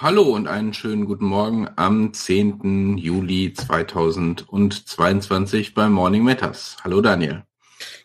[0.00, 2.98] Hallo und einen schönen guten Morgen am 10.
[2.98, 6.76] Juli 2022 bei Morning Matters.
[6.84, 7.42] Hallo Daniel.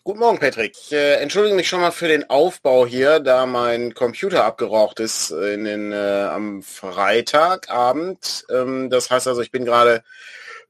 [0.02, 0.74] Guten Morgen, Patrick.
[0.90, 5.62] Äh, entschuldige mich schon mal für den Aufbau hier, da mein Computer abgeraucht ist in
[5.62, 8.44] den, äh, am Freitagabend.
[8.50, 10.02] Ähm, das heißt also, ich bin gerade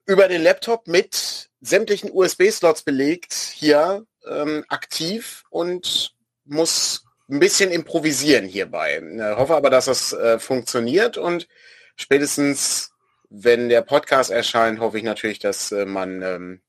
[0.04, 8.46] über den Laptop mit sämtlichen USB-Slots belegt hier ähm, aktiv und muss ein bisschen improvisieren
[8.46, 9.02] hierbei.
[9.02, 11.48] Ich äh, hoffe aber, dass das äh, funktioniert und
[11.96, 12.92] spätestens,
[13.30, 16.60] wenn der Podcast erscheint, hoffe ich natürlich, dass äh, man ähm,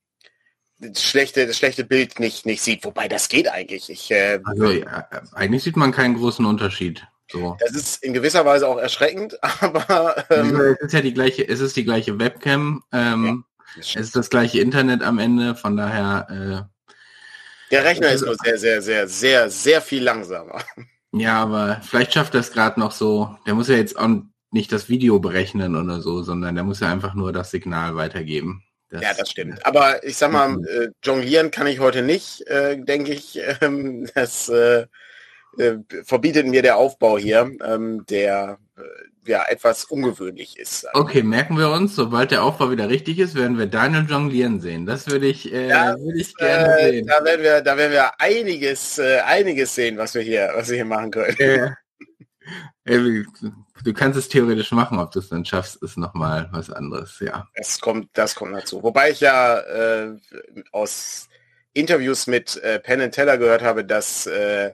[0.79, 2.83] das schlechte, das schlechte Bild nicht, nicht sieht.
[2.85, 3.89] Wobei das geht eigentlich.
[3.89, 7.05] Ich, äh, also ja, eigentlich sieht man keinen großen Unterschied.
[7.31, 7.57] So.
[7.59, 11.59] Das ist in gewisser Weise auch erschreckend, aber ähm, es ist ja die gleiche, es
[11.59, 16.67] ist die gleiche Webcam, ähm, ja, es ist das gleiche Internet am Ende, von daher
[16.69, 16.74] äh,
[17.71, 20.61] der Rechner ist nur sehr, sehr, sehr, sehr, sehr viel langsamer.
[21.11, 23.35] Ja, aber vielleicht schafft er es gerade noch so.
[23.47, 24.09] Der muss ja jetzt auch
[24.51, 28.63] nicht das Video berechnen oder so, sondern der muss ja einfach nur das Signal weitergeben.
[28.89, 29.65] Das, ja, das stimmt.
[29.65, 33.39] Aber ich sag mal, äh, jonglieren kann ich heute nicht, äh, denke ich.
[33.61, 34.85] Ähm, das äh,
[35.57, 38.81] äh, verbietet mir der Aufbau hier, ähm, der äh,
[39.27, 40.87] ja etwas ungewöhnlich ist.
[40.93, 44.85] Okay, merken wir uns, sobald der Aufbau wieder richtig ist, werden wir Daniel jonglieren sehen.
[44.85, 47.07] Das würde ich, äh, ja, würde ich gerne äh, sehen.
[47.07, 50.75] Da werden wir, da werden wir einiges, äh, einiges sehen, was wir hier, was wir
[50.75, 51.75] hier machen können.
[52.85, 53.23] Äh,
[53.83, 57.47] du kannst es theoretisch machen, ob du es dann schaffst, ist nochmal was anderes, ja.
[57.55, 58.83] Das kommt, das kommt dazu.
[58.83, 60.15] Wobei ich ja äh,
[60.71, 61.27] aus
[61.73, 64.73] Interviews mit äh, Penn Teller gehört habe, dass äh,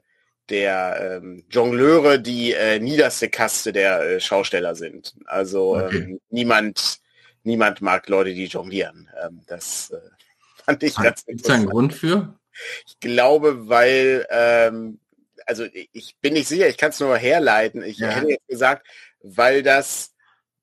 [0.52, 5.16] der ähm, Jongleure die äh, niederste Kaste der äh, Schausteller sind.
[5.26, 5.98] Also okay.
[5.98, 7.00] ähm, niemand,
[7.44, 9.10] niemand mag Leute, die jonglieren.
[9.24, 10.00] Ähm, das äh,
[10.66, 12.38] fand ich ganz Gibt es einen Grund für?
[12.86, 15.00] Ich glaube, weil, ähm,
[15.46, 17.82] also ich bin nicht sicher, ich kann es nur herleiten.
[17.82, 18.10] Ich ja.
[18.10, 18.86] hätte jetzt gesagt,
[19.24, 20.14] weil das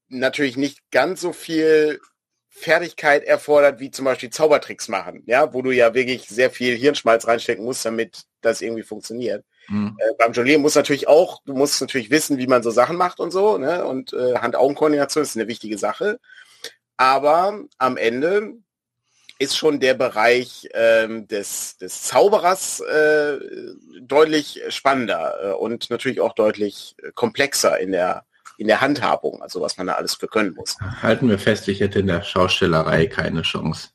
[0.08, 2.00] natürlich nicht ganz so viel
[2.48, 7.26] Fertigkeit erfordert, wie zum Beispiel Zaubertricks machen, ja, wo du ja wirklich sehr viel Hirnschmalz
[7.26, 9.44] reinstecken musst, damit das irgendwie funktioniert.
[9.68, 9.96] Mhm.
[9.98, 13.20] Äh, beim Jonglieren muss natürlich auch, du musst natürlich wissen, wie man so Sachen macht
[13.20, 13.84] und so, ne?
[13.84, 16.18] Und äh, Hand-Augen-Koordination ist eine wichtige Sache.
[16.96, 18.54] Aber am Ende
[19.38, 23.38] ist schon der Bereich ähm, des, des Zauberers äh,
[24.00, 28.24] deutlich spannender äh, und natürlich auch deutlich komplexer in der
[28.58, 30.76] in der Handhabung, also was man da alles für können muss.
[31.00, 33.90] Halten wir fest, ich hätte in der Schaustellerei keine Chance.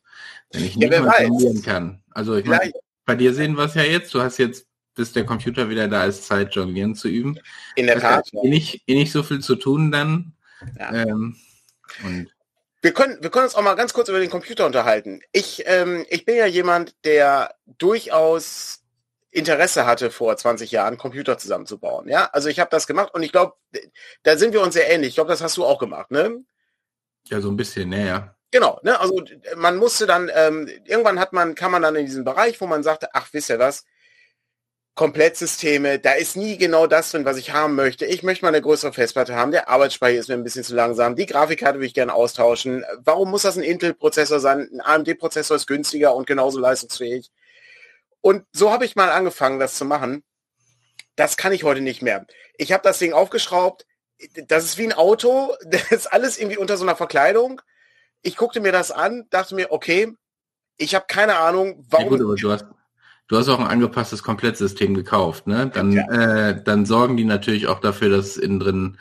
[0.54, 1.30] Wenn ich nicht ja, mal
[1.66, 2.02] kann.
[2.12, 2.72] Also ich meine,
[3.06, 4.66] bei dir sehen wir es ja jetzt, du hast jetzt
[4.96, 7.40] bis der Computer wieder da ist, Zeit, jonglieren zu üben.
[7.76, 8.30] In der Tat.
[8.32, 8.44] Ja.
[8.44, 10.34] Eh, nicht, eh nicht so viel zu tun dann.
[10.80, 10.94] Ja.
[10.94, 11.36] Ähm,
[12.82, 15.22] wir können, wir können uns auch mal ganz kurz über den Computer unterhalten.
[15.32, 18.84] Ich, ähm, ich bin ja jemand, der durchaus
[19.32, 22.08] Interesse hatte vor 20 Jahren, Computer zusammenzubauen.
[22.08, 23.54] Ja, also ich habe das gemacht und ich glaube,
[24.22, 25.10] da sind wir uns sehr ähnlich.
[25.10, 26.44] Ich glaube, das hast du auch gemacht, ne?
[27.26, 28.36] Ja, so ein bisschen, näher.
[28.52, 29.00] Genau, ne?
[29.00, 29.24] Also
[29.56, 32.84] man musste dann, ähm, irgendwann hat man, kann man dann in diesen Bereich, wo man
[32.84, 33.86] sagte, ach, wisst ihr was,
[34.96, 38.06] Komplettsysteme, da ist nie genau das drin, was ich haben möchte.
[38.06, 41.16] Ich möchte mal eine größere Festplatte haben, der Arbeitsspeicher ist mir ein bisschen zu langsam,
[41.16, 42.86] die Grafikkarte würde ich gerne austauschen.
[43.04, 44.70] Warum muss das ein Intel-Prozessor sein?
[44.72, 47.32] Ein AMD-Prozessor ist günstiger und genauso leistungsfähig.
[48.22, 50.24] Und so habe ich mal angefangen, das zu machen.
[51.16, 52.28] Das kann ich heute nicht mehr.
[52.58, 53.88] Ich habe das Ding aufgeschraubt.
[54.48, 55.56] Das ist wie ein Auto.
[55.66, 57.62] Das ist alles irgendwie unter so einer Verkleidung.
[58.22, 60.14] Ich guckte mir das an, dachte mir, okay,
[60.78, 62.18] ich habe keine Ahnung, warum.
[62.18, 62.66] Ja, gut,
[63.28, 65.72] du hast, auch ein angepasstes Komplettsystem gekauft, ne?
[65.74, 66.08] Dann, ja.
[66.10, 68.98] äh, dann sorgen die natürlich auch dafür, dass innen drin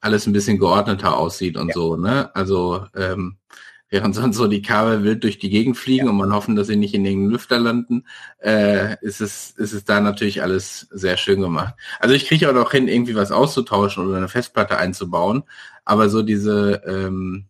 [0.00, 1.74] alles ein bisschen geordneter aussieht und ja.
[1.74, 2.34] so, ne?
[2.34, 3.36] Also ähm,
[3.88, 6.10] während sonst so die Kabel wild durch die Gegend fliegen ja.
[6.10, 8.06] und man hoffen, dass sie nicht in den Lüfter landen,
[8.38, 11.74] äh, ist es ist es da natürlich alles sehr schön gemacht.
[11.98, 15.44] Also ich kriege auch noch hin, irgendwie was auszutauschen oder eine Festplatte einzubauen,
[15.84, 17.46] aber so diese ähm,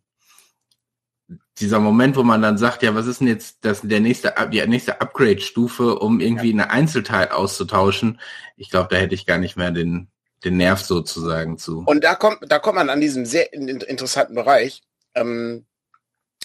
[1.61, 4.67] dieser Moment, wo man dann sagt, ja, was ist denn jetzt das, der nächste, die
[4.67, 6.65] nächste Upgrade-Stufe, um irgendwie ja.
[6.65, 8.21] eine Einzelteil auszutauschen?
[8.57, 10.09] Ich glaube, da hätte ich gar nicht mehr den,
[10.45, 11.85] den Nerv sozusagen zu.
[11.87, 14.83] Und da kommt, da kommt man an diesem sehr interessanten Bereich.
[15.15, 15.67] Ähm,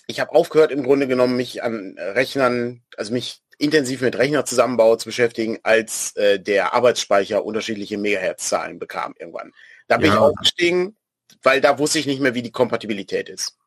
[0.08, 5.06] ich habe aufgehört, im Grunde genommen, mich an Rechnern, also mich intensiv mit Rechnerzusammenbau zu
[5.06, 9.54] beschäftigen, als äh, der Arbeitsspeicher unterschiedliche Megahertz-Zahlen bekam irgendwann.
[9.88, 10.14] Da bin ja.
[10.14, 10.98] ich aufgestiegen,
[11.42, 13.58] weil da wusste ich nicht mehr, wie die Kompatibilität ist.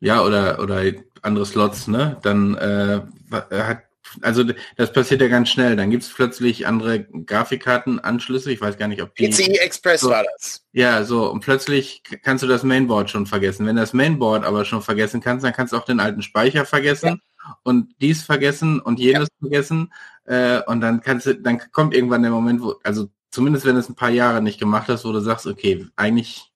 [0.00, 0.82] Ja, oder, oder
[1.22, 2.18] andere Slots, ne?
[2.22, 3.00] Dann äh,
[3.30, 3.82] hat
[4.22, 4.44] also
[4.76, 5.76] das passiert ja ganz schnell.
[5.76, 8.50] Dann gibt's plötzlich andere Grafikkartenanschlüsse.
[8.50, 9.28] Ich weiß gar nicht, ob die.
[9.28, 10.64] PCI Express so, war das.
[10.72, 11.30] Ja, so.
[11.30, 13.66] Und plötzlich kannst du das Mainboard schon vergessen.
[13.66, 16.64] Wenn du das Mainboard aber schon vergessen kannst, dann kannst du auch den alten Speicher
[16.64, 17.58] vergessen ja.
[17.62, 19.48] und dies vergessen und jenes ja.
[19.48, 19.92] vergessen.
[20.24, 23.80] Äh, und dann kannst du, dann kommt irgendwann der Moment, wo, also zumindest wenn du
[23.80, 26.49] es ein paar Jahre nicht gemacht hast, wo du sagst, okay, eigentlich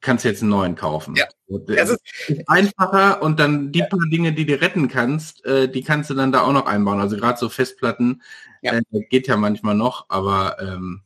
[0.00, 1.14] kannst jetzt einen neuen kaufen.
[1.16, 1.26] Ja.
[1.48, 2.00] Das ist,
[2.46, 3.86] einfacher und dann die ja.
[3.86, 7.00] paar Dinge, die du retten kannst, äh, die kannst du dann da auch noch einbauen.
[7.00, 8.22] Also gerade so Festplatten
[8.62, 8.74] ja.
[8.74, 11.02] Äh, geht ja manchmal noch, aber ähm,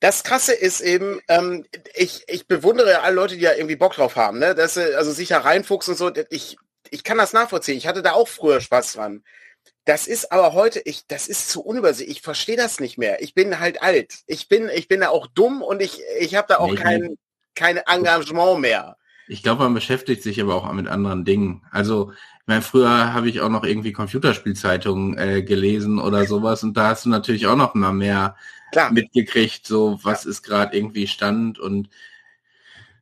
[0.00, 4.16] das Krasse ist eben, ähm, ich, ich bewundere alle Leute, die ja irgendwie Bock drauf
[4.16, 4.54] haben, ne?
[4.54, 6.12] Dass sie also sich da reinfuchsen und so.
[6.30, 6.56] Ich,
[6.90, 7.76] ich kann das nachvollziehen.
[7.76, 9.22] Ich hatte da auch früher Spaß dran.
[9.84, 12.18] Das ist aber heute, ich, das ist zu unübersichtlich.
[12.18, 13.22] Ich verstehe das nicht mehr.
[13.22, 14.20] Ich bin halt alt.
[14.26, 17.16] Ich bin, ich bin da auch dumm und ich, ich habe da auch nee, kein,
[17.60, 18.96] kein Engagement mehr.
[19.28, 21.62] Ich glaube, man beschäftigt sich aber auch mit anderen Dingen.
[21.70, 26.76] Also, ich meine, früher habe ich auch noch irgendwie Computerspielzeitungen äh, gelesen oder sowas und
[26.76, 28.34] da hast du natürlich auch noch mal mehr
[28.72, 28.90] Klar.
[28.92, 30.30] mitgekriegt, so was ja.
[30.30, 31.90] ist gerade irgendwie Stand und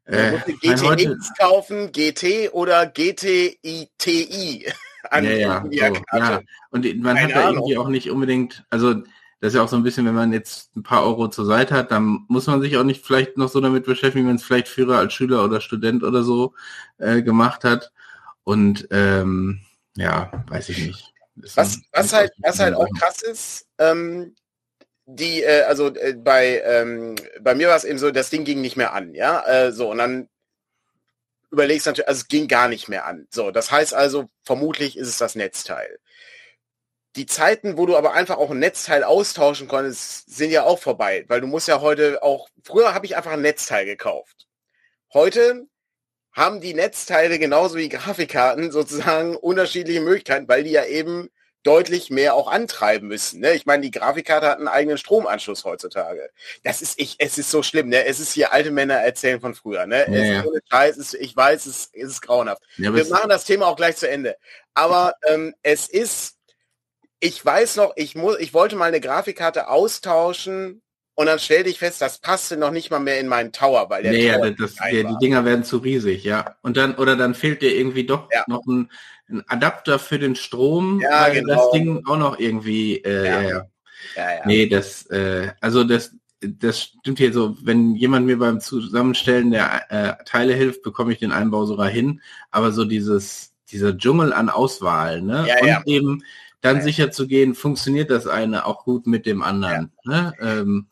[0.04, 4.66] äh, GTX heute, kaufen, GT oder GTITI.
[5.10, 5.70] An ja, ja, so,
[6.18, 6.40] ja.
[6.70, 9.02] Und man Keine hat da irgendwie auch nicht unbedingt, also
[9.40, 11.74] das ist ja auch so ein bisschen, wenn man jetzt ein paar Euro zur Seite
[11.74, 14.68] hat, dann muss man sich auch nicht vielleicht noch so damit beschäftigen, wenn es vielleicht
[14.68, 16.54] früher als Schüler oder Student oder so
[16.98, 17.92] äh, gemacht hat.
[18.42, 19.60] Und ähm,
[19.96, 21.12] ja, weiß ich nicht.
[21.54, 24.34] was, was halt, was halt auch krass ist, ähm,
[25.06, 28.60] die, äh, also äh, bei, ähm, bei mir war es eben so, das Ding ging
[28.60, 30.28] nicht mehr an, ja, äh, so, und dann
[31.50, 33.26] überlegst du natürlich, also es ging gar nicht mehr an.
[33.30, 35.98] So, das heißt also, vermutlich ist es das Netzteil.
[37.18, 41.24] Die Zeiten, wo du aber einfach auch ein Netzteil austauschen konntest, sind ja auch vorbei,
[41.26, 44.46] weil du musst ja heute auch, früher habe ich einfach ein Netzteil gekauft.
[45.12, 45.66] Heute
[46.30, 51.28] haben die Netzteile genauso wie Grafikkarten sozusagen unterschiedliche Möglichkeiten, weil die ja eben
[51.64, 53.40] deutlich mehr auch antreiben müssen.
[53.40, 53.54] Ne?
[53.54, 56.30] Ich meine, die Grafikkarte hat einen eigenen Stromanschluss heutzutage.
[56.62, 57.88] Das ist ich, es ist so schlimm.
[57.88, 58.04] Ne?
[58.04, 59.86] Es ist hier alte Männer erzählen von früher.
[59.86, 60.06] Ne?
[60.08, 60.60] Ja, es ja.
[60.70, 62.62] Scheiß, ich weiß, es, es ist grauenhaft.
[62.76, 64.36] Ja, Wir machen das Thema auch gleich zu Ende.
[64.72, 66.37] Aber ähm, es ist,
[67.20, 70.82] ich weiß noch, ich muss, ich wollte mal eine Grafikkarte austauschen
[71.14, 74.04] und dann stellte ich fest, das passte noch nicht mal mehr in meinen Tower, weil
[74.04, 76.56] der nee, Tower ja, das, ja, die Dinger werden zu riesig, ja.
[76.62, 78.44] Und dann, oder dann fehlt dir irgendwie doch ja.
[78.46, 78.90] noch ein,
[79.28, 81.54] ein, Adapter für den Strom, ja, weil genau.
[81.54, 83.66] das Ding auch noch irgendwie, äh, ja.
[84.14, 84.46] Ja, ja.
[84.46, 89.90] Nee, das, äh, also das, das stimmt hier so, wenn jemand mir beim Zusammenstellen der
[89.90, 92.20] äh, Teile hilft, bekomme ich den Einbau sogar hin.
[92.52, 95.46] Aber so dieses, dieser Dschungel an Auswahl, ne?
[95.48, 96.22] Ja, und eben
[96.60, 99.92] dann sicher zu gehen, funktioniert das eine auch gut mit dem anderen.
[100.04, 100.32] Ne?
[100.40, 100.88] Ähm,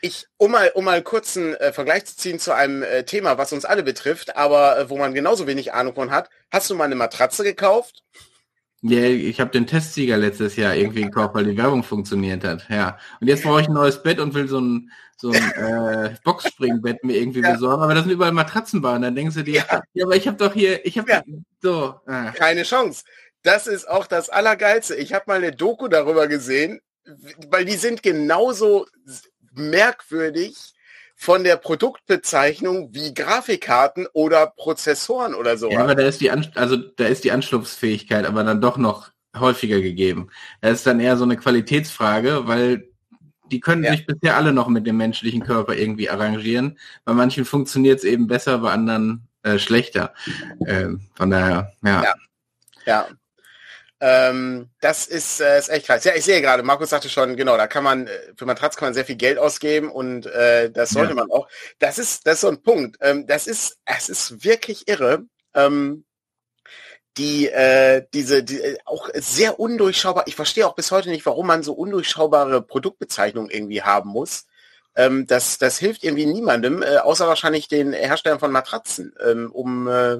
[0.00, 3.36] ich, um mal, um mal kurz einen äh, Vergleich zu ziehen zu einem äh, Thema,
[3.36, 6.30] was uns alle betrifft, aber äh, wo man genauso wenig Ahnung von hat.
[6.50, 8.04] Hast du mal eine Matratze gekauft?
[8.82, 12.68] Ja, ich habe den Testsieger letztes Jahr irgendwie gekauft, weil die Werbung funktioniert hat.
[12.68, 12.96] Ja.
[13.20, 17.02] Und jetzt brauche ich ein neues Bett und will so ein, so ein äh, Boxspringbett
[17.02, 17.54] mir irgendwie ja.
[17.54, 17.82] besorgen.
[17.82, 19.02] Aber das sind überall Matratzenbahnen.
[19.02, 21.22] Dann denkst du dir, ja, ja aber ich habe doch hier, ich habe ja.
[21.60, 21.96] so.
[22.06, 22.30] Ah.
[22.30, 23.02] Keine Chance.
[23.42, 24.94] Das ist auch das Allergeilste.
[24.96, 26.80] Ich habe mal eine Doku darüber gesehen,
[27.48, 28.86] weil die sind genauso
[29.52, 30.74] merkwürdig
[31.14, 35.70] von der Produktbezeichnung wie Grafikkarten oder Prozessoren oder so.
[35.70, 39.10] Ja, aber da ist die An also da ist die Anschlussfähigkeit aber dann doch noch
[39.36, 40.30] häufiger gegeben.
[40.60, 42.88] Das ist dann eher so eine Qualitätsfrage, weil
[43.50, 43.92] die können ja.
[43.92, 46.78] sich bisher alle noch mit dem menschlichen Körper irgendwie arrangieren.
[47.04, 50.14] Bei manchen funktioniert es eben besser, bei anderen äh, schlechter.
[50.66, 52.04] Ähm, von daher, ja.
[52.04, 52.14] Ja.
[52.86, 53.08] ja.
[54.00, 56.04] Ähm, das ist, äh, ist echt krass.
[56.04, 58.86] Ja, ich sehe gerade, Markus sagte schon, genau, da kann man, äh, für Matratz kann
[58.86, 61.16] man sehr viel Geld ausgeben und äh, das sollte ja.
[61.16, 61.48] man auch.
[61.80, 62.96] Das ist, das ist so ein Punkt.
[63.00, 65.24] Ähm, das ist, es ist wirklich irre.
[65.54, 66.04] Ähm,
[67.16, 70.24] die, äh, diese, die, äh, auch sehr undurchschaubar.
[70.26, 74.46] Ich verstehe auch bis heute nicht, warum man so undurchschaubare Produktbezeichnungen irgendwie haben muss.
[74.94, 79.88] Ähm, das, das hilft irgendwie niemandem, äh, außer wahrscheinlich den Herstellern von Matratzen, ähm, um
[79.88, 80.18] äh,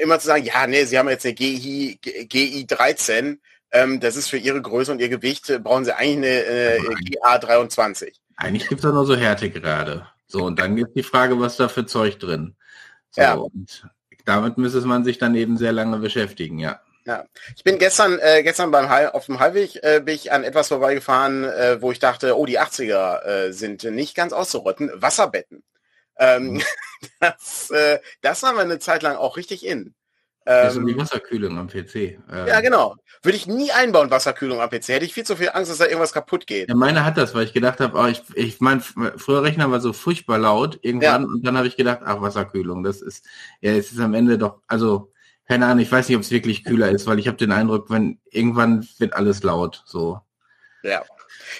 [0.00, 3.40] immer zu sagen, ja, nee, Sie haben jetzt eine GI, GI 13,
[3.72, 6.78] ähm, das ist für Ihre Größe und Ihr Gewicht, äh, brauchen Sie eigentlich eine äh,
[7.04, 8.20] GA 23.
[8.36, 10.06] Eigentlich gibt es da nur so Härtegrade.
[10.26, 12.56] So, und dann gibt die Frage, was da für Zeug drin.
[13.10, 13.34] So, ja.
[13.34, 13.88] Und
[14.24, 16.80] damit müsste man sich dann eben sehr lange beschäftigen, ja.
[17.06, 17.24] Ja,
[17.56, 20.68] ich bin gestern, äh, gestern beim Heil, auf dem Heilweg äh, bin ich an etwas
[20.68, 24.90] vorbeigefahren, äh, wo ich dachte, oh, die 80er äh, sind nicht ganz auszurotten.
[24.94, 25.62] Wasserbetten.
[26.20, 26.62] Ähm, mhm.
[27.20, 29.94] das, äh, das haben wir eine Zeit lang auch richtig in.
[30.46, 31.94] Ähm, also die Wasserkühlung am PC.
[31.94, 32.96] Ähm, ja, genau.
[33.22, 34.88] Würde ich nie einbauen, Wasserkühlung am PC.
[34.88, 36.68] Hätte ich viel zu viel Angst, dass da irgendwas kaputt geht.
[36.68, 39.80] Ja, meine hat das, weil ich gedacht habe, oh, ich, ich mein, früher Rechner war
[39.80, 41.28] so furchtbar laut irgendwann ja.
[41.28, 43.26] und dann habe ich gedacht, ach, Wasserkühlung, das ist,
[43.60, 45.12] ja, es ist am Ende doch, also,
[45.46, 47.90] keine Ahnung, ich weiß nicht, ob es wirklich kühler ist, weil ich habe den Eindruck,
[47.90, 50.20] wenn irgendwann wird alles laut, so.
[50.82, 51.02] Ja.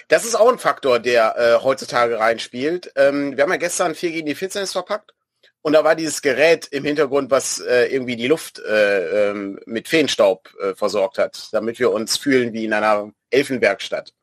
[0.09, 2.93] Das ist auch ein Faktor, der äh, heutzutage reinspielt.
[2.97, 5.15] Ähm, wir haben ja gestern 4 gegen die Finsternis verpackt
[5.63, 9.89] und da war dieses Gerät im Hintergrund, was äh, irgendwie die Luft äh, ähm, mit
[9.89, 14.15] Feenstaub äh, versorgt hat, damit wir uns fühlen wie in einer Elfenwerkstatt.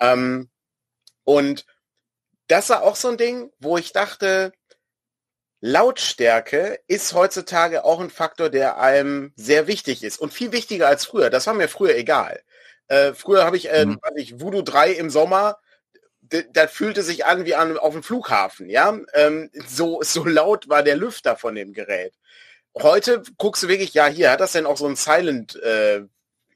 [0.00, 0.50] Ähm,
[1.24, 1.64] und
[2.48, 4.52] das war auch so ein Ding, wo ich dachte,
[5.60, 11.04] Lautstärke ist heutzutage auch ein Faktor, der einem sehr wichtig ist und viel wichtiger als
[11.04, 11.30] früher.
[11.30, 12.42] Das war mir früher egal.
[12.92, 13.98] Äh, früher habe ich, äh, mhm.
[14.16, 15.56] ich Voodoo 3 im Sommer,
[16.52, 18.98] das fühlte sich an wie an, auf dem Flughafen, ja.
[19.14, 22.12] Ähm, so, so laut war der Lüfter von dem Gerät.
[22.76, 26.02] Heute guckst du wirklich, ja, hier hat das denn auch so ein Silent äh,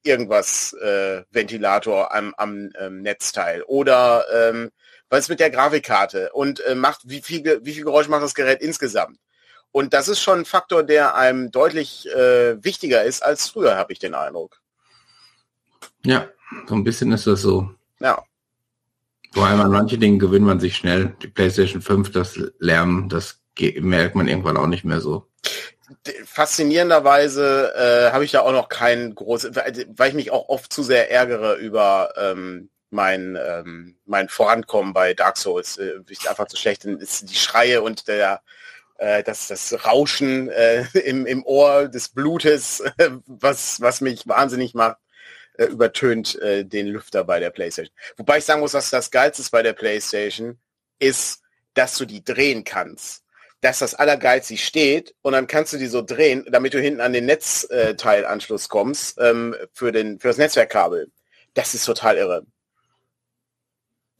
[0.02, 4.70] irgendwas äh, Ventilator am, am ähm, Netzteil oder ähm,
[5.08, 8.34] was ist mit der Grafikkarte und äh, macht wie viel wie viel Geräusch macht das
[8.34, 9.18] Gerät insgesamt?
[9.72, 13.92] Und das ist schon ein Faktor, der einem deutlich äh, wichtiger ist als früher, habe
[13.94, 14.60] ich den Eindruck.
[16.06, 16.28] Ja,
[16.68, 17.70] so ein bisschen ist das so.
[18.00, 18.22] Ja.
[19.32, 21.16] Vor allem an manche Dinge gewöhnt man sich schnell.
[21.22, 23.40] Die PlayStation 5, das Lärm, das
[23.80, 25.26] merkt man irgendwann auch nicht mehr so.
[26.24, 30.82] Faszinierenderweise äh, habe ich da auch noch kein großes, weil ich mich auch oft zu
[30.82, 35.76] sehr ärgere über ähm, mein, ähm, mein Vorankommen bei Dark Souls.
[35.76, 38.42] Äh, ich einfach zu schlecht ist die Schreie und der
[38.98, 42.82] äh, das, das Rauschen äh, im, im Ohr des Blutes,
[43.26, 44.96] was, was mich wahnsinnig macht,
[45.58, 47.94] äh, übertönt äh, den Lüfter bei der PlayStation.
[48.16, 50.58] Wobei ich sagen muss, was das Geilste bei der PlayStation,
[50.98, 51.42] ist,
[51.74, 53.22] dass du die drehen kannst.
[53.60, 57.12] Dass das Allergeilste steht und dann kannst du die so drehen, damit du hinten an
[57.12, 61.10] den Netzteilanschluss kommst ähm, für, den, für das Netzwerkkabel.
[61.54, 62.46] Das ist total irre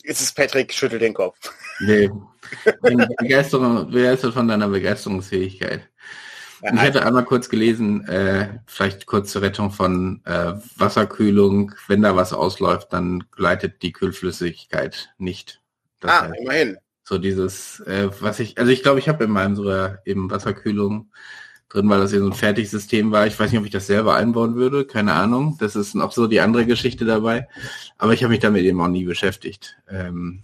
[0.07, 1.37] ist es Patrick, schüttelt den Kopf.
[1.81, 2.11] Nee.
[3.19, 5.89] Begeisterung, begeistert von deiner Begeisterungsfähigkeit.
[6.63, 12.17] Ich hatte einmal kurz gelesen, äh, vielleicht kurz zur Rettung von äh, Wasserkühlung, wenn da
[12.17, 15.61] was ausläuft, dann gleitet die Kühlflüssigkeit nicht.
[16.01, 16.77] Das ah, heißt, immerhin.
[17.03, 21.11] So dieses, äh, was ich, also ich glaube, ich habe in meinem sogar eben Wasserkühlung
[21.69, 23.27] drin, weil das ja so ein Fertigsystem war.
[23.27, 25.57] Ich weiß nicht, ob ich das selber einbauen würde, keine Ahnung.
[25.61, 27.49] Das ist noch so die andere Geschichte dabei.
[27.99, 29.77] Aber ich habe mich damit eben auch nie beschäftigt.
[29.89, 30.43] Ähm,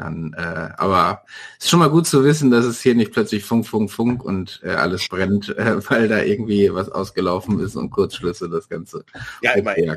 [0.00, 1.24] dann, äh, aber
[1.58, 4.24] es ist schon mal gut zu wissen, dass es hier nicht plötzlich Funk, Funk, Funk
[4.24, 9.04] und äh, alles brennt, äh, weil da irgendwie was ausgelaufen ist und Kurzschlüsse das Ganze
[9.42, 9.96] ja, immerhin.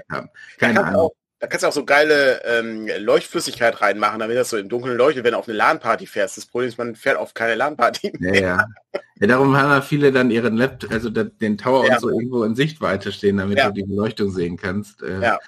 [0.58, 1.02] Keine Ahnung.
[1.02, 4.98] Auch, da kannst du auch so geile ähm, Leuchtflüssigkeit reinmachen, damit das so im Dunkeln
[4.98, 6.38] leuchtet, wenn du auf eine LAN-Party fährst.
[6.38, 8.34] Das Problem ist, man fährt auf keine LAN-Party mehr.
[8.34, 8.68] Ja, ja.
[9.20, 11.96] ja, darum haben ja viele dann ihren Laptop, also den Tower ja.
[11.96, 15.02] und so irgendwo in Sichtweite stehen, damit du die Beleuchtung sehen kannst.
[15.02, 15.40] Äh, ja.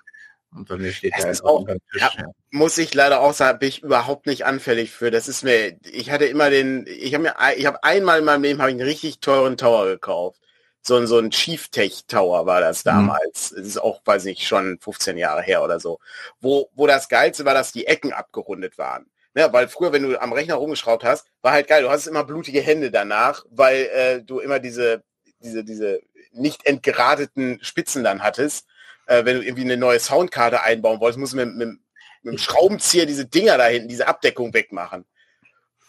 [0.55, 2.11] Und bei mir steht das ist auch, Tisch, ja,
[2.51, 5.11] muss ich leider auch sagen, bin ich überhaupt nicht anfällig für.
[5.11, 8.43] Das ist mir, ich hatte immer den, ich habe mir, ich habe einmal in meinem
[8.43, 10.39] Leben habe ich einen richtig teuren Tower gekauft
[10.87, 12.89] so ein, so ein Chief Tech Tower war das mhm.
[12.89, 13.51] damals.
[13.51, 13.61] Mhm.
[13.61, 15.99] Es ist auch, weiß nicht, schon 15 Jahre her oder so.
[16.39, 19.07] Wo, wo das Geilste war, dass die Ecken abgerundet waren.
[19.35, 21.83] Ja, weil früher, wenn du am Rechner rumgeschraubt hast, war halt geil.
[21.83, 25.03] Du hast immer blutige Hände danach, weil äh, du immer diese,
[25.39, 25.99] diese, diese
[26.31, 28.67] nicht entgeradeten Spitzen dann hattest.
[29.07, 31.69] Äh, wenn du irgendwie eine neue Soundkarte einbauen wolltest, musst du mit, mit,
[32.23, 35.05] mit dem Schraubenzieher diese Dinger da hinten, diese Abdeckung wegmachen.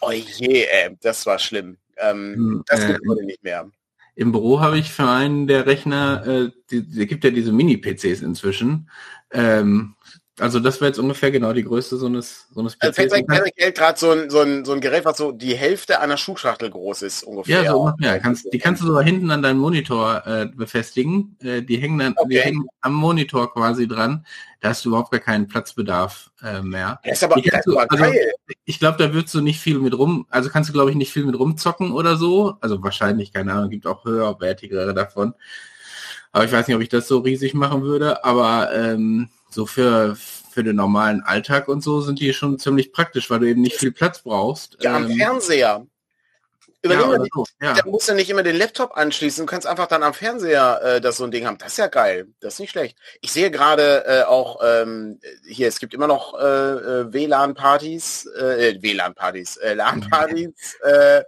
[0.01, 1.79] Oh je, ey, das war schlimm.
[1.97, 3.71] Ähm, hm, das äh, gibt heute nicht mehr.
[4.15, 8.23] Im Büro habe ich für einen der Rechner, äh, die, die gibt ja diese Mini-PCs
[8.23, 8.91] inzwischen.
[9.31, 9.96] Ähm,
[10.39, 12.99] also das wäre jetzt ungefähr genau die Größe so eines so eines PCs.
[12.99, 16.19] Also Patrick gerade so ein, so, ein, so ein Gerät, was so die Hälfte einer
[16.19, 17.63] Schuhschachtel groß ist ungefähr.
[17.63, 21.37] Ja, so ja, kannst, die kannst du so hinten an deinem Monitor äh, befestigen.
[21.41, 22.29] Äh, die hängen dann okay.
[22.29, 24.27] die hängen am Monitor quasi dran.
[24.61, 27.01] Da hast du überhaupt gar keinen Platzbedarf äh, mehr.
[27.05, 28.05] Das ist aber, das du, also,
[28.65, 31.13] ich glaube, da würdest du nicht viel mit rum, also kannst du glaube ich nicht
[31.13, 32.57] viel mit rumzocken oder so.
[32.61, 35.35] Also wahrscheinlich, keine Ahnung, gibt auch höherwertigere davon.
[36.33, 38.23] Aber ich weiß nicht, ob ich das so riesig machen würde.
[38.23, 40.17] Aber ähm, so für
[40.57, 43.77] für den normalen Alltag und so sind die schon ziemlich praktisch, weil du eben nicht
[43.77, 44.79] viel Platz brauchst.
[44.81, 45.87] Ja, am ähm, Fernseher.
[46.81, 47.75] Überleg ja, so, ja.
[47.75, 49.45] Da musst du nicht immer den Laptop anschließen.
[49.45, 51.59] Du kannst einfach dann am Fernseher äh, das so ein Ding haben.
[51.59, 52.29] Das ist ja geil.
[52.41, 52.97] Das ist nicht schlecht.
[53.21, 58.81] Ich sehe gerade äh, auch ähm, hier, es gibt immer noch äh, äh WLAN-Partys, äh,
[58.81, 61.23] WLAN-Partys, äh, LAN-Partys, äh,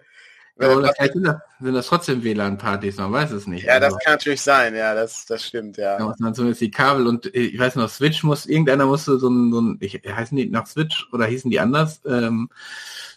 [0.61, 3.65] ja, oder vielleicht sind das, sind das trotzdem WLAN-Partys, man weiß es nicht.
[3.65, 5.99] Ja, also, das kann natürlich sein, ja, das, das stimmt, ja.
[5.99, 9.29] Ja, man zumindest die Kabel und äh, ich weiß noch, Switch muss, irgendeiner musste so
[9.29, 12.01] ein, so ein ich, heißen die noch Switch oder hießen die anders?
[12.07, 12.51] Ähm,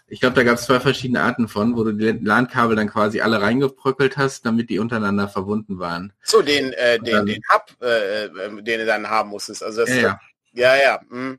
[0.08, 3.22] ich glaube, da gab es zwei verschiedene Arten von, wo du die LAN-Kabel dann quasi
[3.22, 6.12] alle reingebröckelt hast, damit die untereinander verbunden waren.
[6.22, 9.64] So, den, äh, den, dann, den Hub, äh, äh, den du dann haben musstest.
[9.64, 10.20] Also das, ja, ja.
[10.54, 11.00] ja, ja.
[11.10, 11.38] Mh.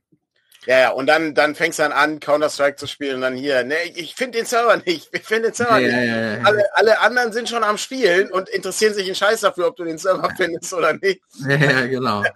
[0.66, 3.64] Ja, ja, und dann, dann fängst du dann an, Counter-Strike zu spielen und dann hier,
[3.64, 6.08] ne, ich finde den Server nicht, ich finde den Server ja, nicht.
[6.08, 9.68] Ja, ja, alle, alle anderen sind schon am Spielen und interessieren sich einen Scheiß dafür,
[9.68, 11.20] ob du den Server findest oder nicht.
[11.48, 12.22] Ja, ja genau.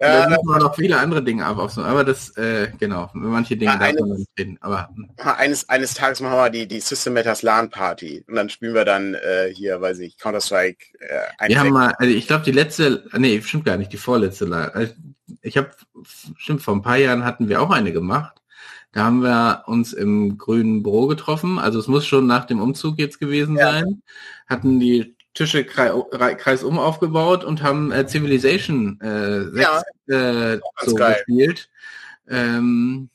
[0.00, 0.20] ja, ja.
[0.22, 3.92] da müssen wir noch viele andere Dinge ab, aber das, äh, genau, manche Dinge darf
[3.92, 4.56] man nicht reden.
[4.60, 5.10] Aber hm.
[5.18, 8.86] eines, eines Tages machen wir die, die System Matters LAN Party und dann spielen wir
[8.86, 10.84] dann äh, hier, weiß ich, Counter-Strike.
[11.00, 14.46] Äh, wir haben mal, also ich glaube die letzte, nee, stimmt gar nicht, die vorletzte
[14.46, 14.70] LAN.
[14.70, 14.94] Also
[15.42, 15.70] ich habe,
[16.36, 18.40] stimmt, vor ein paar Jahren hatten wir auch eine gemacht.
[18.92, 21.58] Da haben wir uns im grünen Büro getroffen.
[21.58, 23.70] Also es muss schon nach dem Umzug jetzt gewesen ja.
[23.70, 24.02] sein.
[24.48, 29.60] Hatten die Tische kreisum aufgebaut und haben äh, Civilization äh, 6
[30.06, 31.14] ja, äh, so geil.
[31.14, 31.70] gespielt.
[32.28, 33.10] Ähm,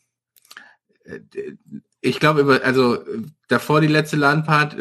[1.03, 1.19] äh,
[2.01, 3.03] ich glaube über, also
[3.47, 4.77] davor die letzte LAN-Part,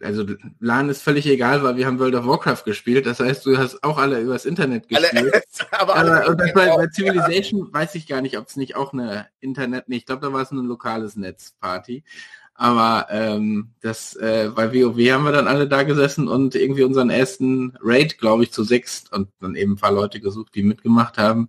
[0.00, 0.24] also
[0.58, 3.04] LAN ist völlig egal, weil wir haben World of Warcraft gespielt.
[3.04, 5.12] Das heißt, du hast auch alle übers Internet gespielt.
[5.12, 7.72] Alle, aber alle und bei, bei, Civilization ja.
[7.72, 10.40] weiß ich gar nicht, ob es nicht auch eine Internet, nee, ich glaube, da war
[10.40, 12.04] es ein lokales Netzparty.
[12.54, 17.10] Aber ähm, das, äh, bei WoW haben wir dann alle da gesessen und irgendwie unseren
[17.10, 21.18] ersten Raid, glaube ich, zu sechs und dann eben ein paar Leute gesucht, die mitgemacht
[21.18, 21.48] haben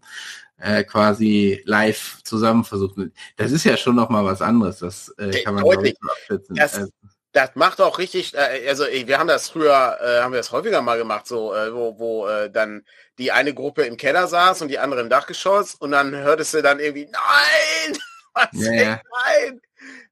[0.64, 3.14] äh, quasi live zusammen versuchen.
[3.36, 4.80] Das ist ja schon noch mal was anderes.
[4.80, 5.96] Das äh, kann man Deutlich.
[6.02, 6.56] abschätzen.
[6.56, 6.92] Das, also
[7.34, 10.82] das macht auch richtig, äh, also wir haben das früher, äh, haben wir das häufiger
[10.82, 12.86] mal gemacht, so äh, wo, wo äh, dann
[13.18, 16.62] die eine Gruppe im Keller saß und die andere im Dachgeschoss und dann hörtest du
[16.62, 17.98] dann irgendwie, nein,
[18.34, 19.02] was ja, ja.
[19.26, 19.62] nein.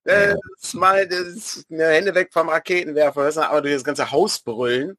[0.03, 4.39] Das ist mal, das ist eine Hände weg vom Raketenwerfer, aber durch das ganze Haus
[4.39, 4.97] brüllen.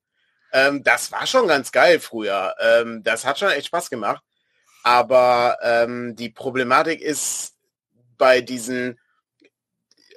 [0.53, 2.55] Ähm, das war schon ganz geil früher.
[2.61, 4.23] Ähm, das hat schon echt Spaß gemacht.
[4.85, 7.55] Aber ähm, die Problematik ist
[8.19, 8.99] bei diesen,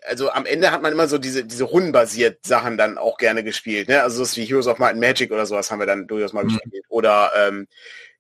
[0.04, 3.88] also am Ende hat man immer so diese, diese rundenbasiert Sachen dann auch gerne gespielt.
[3.88, 4.02] Ne?
[4.02, 6.34] Also so ist wie Heroes of Might and Magic oder sowas haben wir dann durchaus
[6.34, 6.50] mal mhm.
[6.50, 6.86] gespielt.
[6.90, 7.68] Oder ähm,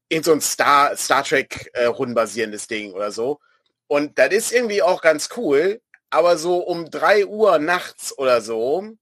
[0.08, 3.40] in so ein Star, Star Trek äh, rundenbasierendes Ding oder so.
[3.88, 8.98] Und das ist irgendwie auch ganz cool, aber so um drei Uhr nachts oder so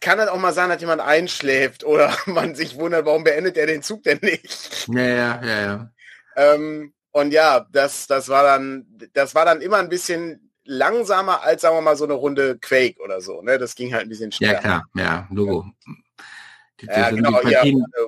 [0.00, 3.66] kann das auch mal sein, dass jemand einschläft oder man sich wundert, warum beendet er
[3.66, 4.88] den Zug denn nicht.
[4.88, 5.90] Ja, ja, ja, ja.
[6.36, 11.62] Ähm, und ja, das, das war dann, das war dann immer ein bisschen langsamer als,
[11.62, 13.42] sagen wir mal, so eine Runde Quake oder so.
[13.42, 13.58] Ne?
[13.58, 14.54] Das ging halt ein bisschen schneller.
[14.54, 15.66] Ja, klar, ja, Logo.
[16.88, 17.10] Ja.
[17.10, 17.62] genau, ja,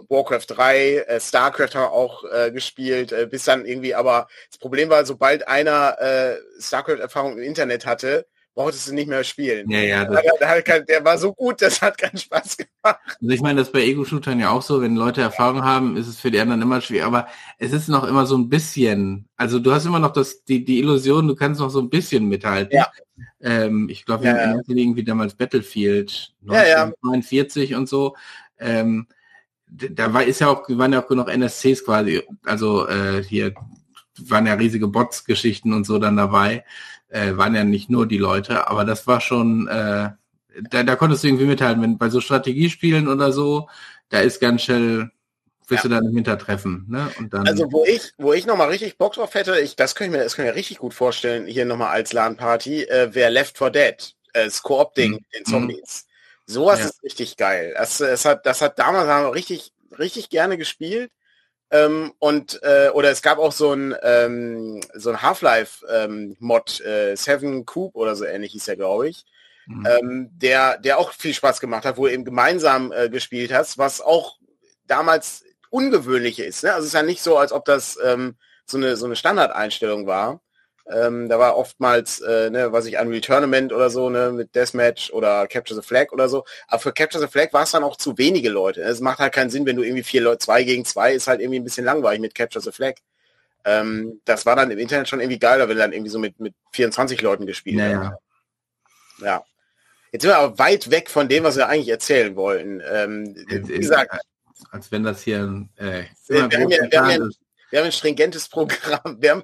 [0.08, 5.04] Warcraft 3, äh, StarCraft auch äh, gespielt, äh, bis dann irgendwie, aber das Problem war,
[5.04, 9.68] sobald einer äh, StarCraft-Erfahrung im Internet hatte, brauchtest du nicht mehr spielen.
[9.68, 10.04] Ja, ja.
[10.04, 13.00] Der, der, der, war so gut, das hat keinen Spaß gemacht.
[13.06, 15.64] Also ich meine, das bei Ego-Shootern ja auch so, wenn Leute Erfahrung ja.
[15.64, 17.26] haben, ist es für die anderen immer schwer, aber
[17.58, 20.78] es ist noch immer so ein bisschen, also du hast immer noch das, die, die
[20.78, 22.76] Illusion, du kannst noch so ein bisschen mithalten.
[22.76, 22.90] Ja.
[23.40, 24.76] Ähm, ich glaube, wir ja, haben ja.
[24.76, 28.16] irgendwie damals Battlefield 1949 ja, und so.
[28.58, 29.06] Ähm,
[29.66, 33.54] da war ist ja auch, waren ja auch genug NSCs quasi, also äh, hier
[34.18, 36.64] waren ja riesige Bots-Geschichten und so dann dabei
[37.14, 40.10] äh, waren ja nicht nur die Leute, aber das war schon, äh,
[40.70, 43.68] da, da konntest du irgendwie mithalten, wenn bei so Strategiespielen oder so,
[44.08, 45.10] da ist ganz schnell,
[45.68, 45.88] wirst ja.
[45.88, 47.08] du dann im Hintertreffen, ne?
[47.18, 47.46] Und dann.
[47.46, 50.24] Also wo ich, wo ich nochmal richtig Bock drauf hätte, ich, das kann ich mir,
[50.24, 53.70] das kann ich mir richtig gut vorstellen, hier nochmal als LAN-Party, äh, wäre Left 4
[53.70, 55.24] Dead, äh, das Koop-Ding mhm.
[55.30, 56.06] in Zombies.
[56.46, 56.86] Sowas ja.
[56.86, 57.74] ist richtig geil.
[57.76, 61.10] Das, das hat, das hat damals haben wir richtig, richtig gerne gespielt.
[61.70, 66.80] Ähm, und äh, oder es gab auch so ein ähm, so ein Half-Life ähm, Mod
[66.82, 69.24] äh, Seven Coop oder so ähnlich hieß er glaube ich,
[69.66, 69.86] mhm.
[69.86, 73.78] ähm, der der auch viel Spaß gemacht hat, wo du eben gemeinsam äh, gespielt hast,
[73.78, 74.38] was auch
[74.86, 76.62] damals ungewöhnlich ist.
[76.62, 76.72] Ne?
[76.74, 80.06] Also es ist ja nicht so, als ob das ähm, so eine so eine Standardeinstellung
[80.06, 80.40] war.
[80.86, 85.10] Ähm, da war oftmals, äh, ne, was ich, Unreal Tournament oder so, ne, mit Deathmatch
[85.12, 86.44] oder Capture the Flag oder so.
[86.68, 88.82] Aber für Capture the Flag war es dann auch zu wenige Leute.
[88.82, 91.40] Es macht halt keinen Sinn, wenn du irgendwie vier Leute, zwei gegen zwei, ist halt
[91.40, 92.94] irgendwie ein bisschen langweilig mit Capture the Flag.
[93.64, 96.54] Ähm, das war dann im Internet schon irgendwie geiler, wenn dann irgendwie so mit, mit
[96.72, 98.18] 24 Leuten gespielt naja.
[99.20, 99.42] Ja.
[100.12, 102.82] Jetzt sind wir aber weit weg von dem, was wir eigentlich erzählen wollten.
[102.88, 104.14] Ähm, wie gesagt,
[104.70, 107.28] als wenn das hier äh, wir, haben ja, wir, haben ja,
[107.74, 109.16] wir haben ein stringentes Programm.
[109.18, 109.42] Wir haben,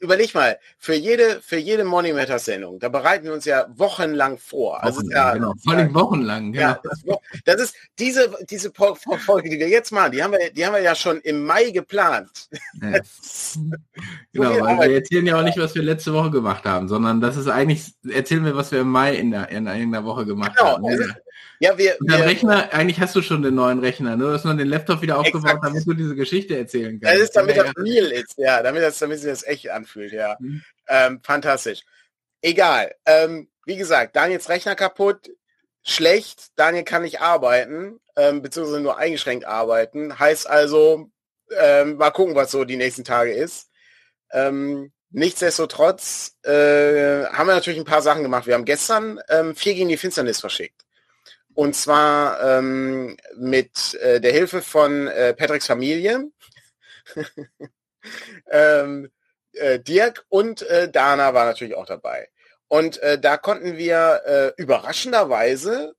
[0.00, 4.38] überleg mal, für jede, für jede Money Matters Sendung, da bereiten wir uns ja wochenlang
[4.38, 4.82] vor.
[4.82, 5.52] Also wochenlang, ja, genau.
[5.62, 6.68] Vor allem wochenlang, genau.
[6.68, 7.04] Ja, das,
[7.44, 10.80] das, ist diese, diese Folge, die wir jetzt machen, die haben wir, die haben wir
[10.80, 12.48] ja schon im Mai geplant.
[12.80, 13.00] Ja.
[14.32, 17.36] genau, weil wir erzählen ja auch nicht, was wir letzte Woche gemacht haben, sondern das
[17.36, 20.72] ist eigentlich, erzählen wir, was wir im Mai in der, in einer Woche gemacht genau,
[20.72, 20.86] haben.
[20.86, 21.12] Genau.
[21.60, 24.32] Ja, wir, und wir, Rechner, eigentlich hast du schon den neuen Rechner, nur ne?
[24.34, 25.64] dass man den Laptop wieder aufgebaut, exakt.
[25.64, 27.14] damit du diese Geschichte erzählen kannst.
[27.14, 30.12] Das ist, damit ja, das real ist, ja, damit das, damit sich das echt anfühlt,
[30.12, 30.36] ja.
[30.38, 30.62] Mhm.
[30.88, 31.82] Ähm, fantastisch.
[32.42, 32.94] Egal.
[33.06, 35.30] Ähm, wie gesagt, Daniels Rechner kaputt,
[35.82, 40.18] schlecht, Daniel kann nicht arbeiten, ähm, beziehungsweise nur eingeschränkt arbeiten.
[40.18, 41.10] Heißt also,
[41.56, 43.68] ähm, mal gucken, was so die nächsten Tage ist.
[44.32, 48.46] Ähm, nichtsdestotrotz äh, haben wir natürlich ein paar Sachen gemacht.
[48.46, 50.85] Wir haben gestern ähm, vier gegen die Finsternis verschickt.
[51.56, 56.30] Und zwar ähm, mit äh, der Hilfe von äh, Patricks Familie,
[58.50, 59.10] ähm,
[59.52, 62.28] äh, Dirk und äh, Dana war natürlich auch dabei.
[62.68, 65.94] Und äh, da konnten wir äh, überraschenderweise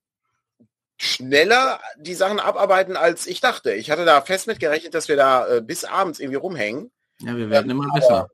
[0.95, 3.73] schneller die Sachen abarbeiten, als ich dachte.
[3.73, 6.91] Ich hatte da fest mit gerechnet, dass wir da bis abends irgendwie rumhängen.
[7.21, 8.29] Ja, wir werden immer besser.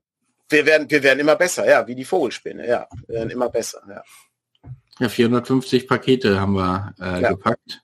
[0.50, 2.88] Wir werden, wir werden immer besser, ja, wie die Vogelspinne, ja.
[3.08, 4.04] Wir werden immer besser, ja.
[5.00, 7.30] Ja, 450 Pakete haben wir äh, ja.
[7.30, 7.82] gepackt.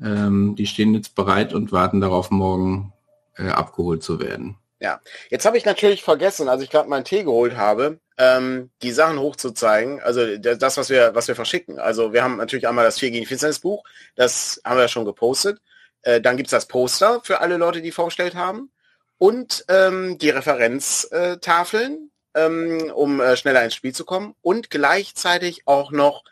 [0.00, 2.92] Ähm, die stehen jetzt bereit und warten darauf, morgen
[3.36, 4.56] äh, abgeholt zu werden.
[4.78, 8.92] Ja, jetzt habe ich natürlich vergessen, als ich gerade meinen Tee geholt habe, ähm, die
[8.92, 10.00] Sachen hochzuzeigen.
[10.00, 11.78] Also das, was wir, was wir verschicken.
[11.78, 13.84] Also wir haben natürlich einmal das 4 gegen Finsternisbuch,
[14.16, 15.60] das haben wir ja schon gepostet.
[16.02, 18.70] Äh, dann gibt's das Poster für alle Leute, die vorgestellt haben.
[19.18, 24.34] Und ähm, die Referenztafeln, ähm, um äh, schneller ins Spiel zu kommen.
[24.42, 26.22] Und gleichzeitig auch noch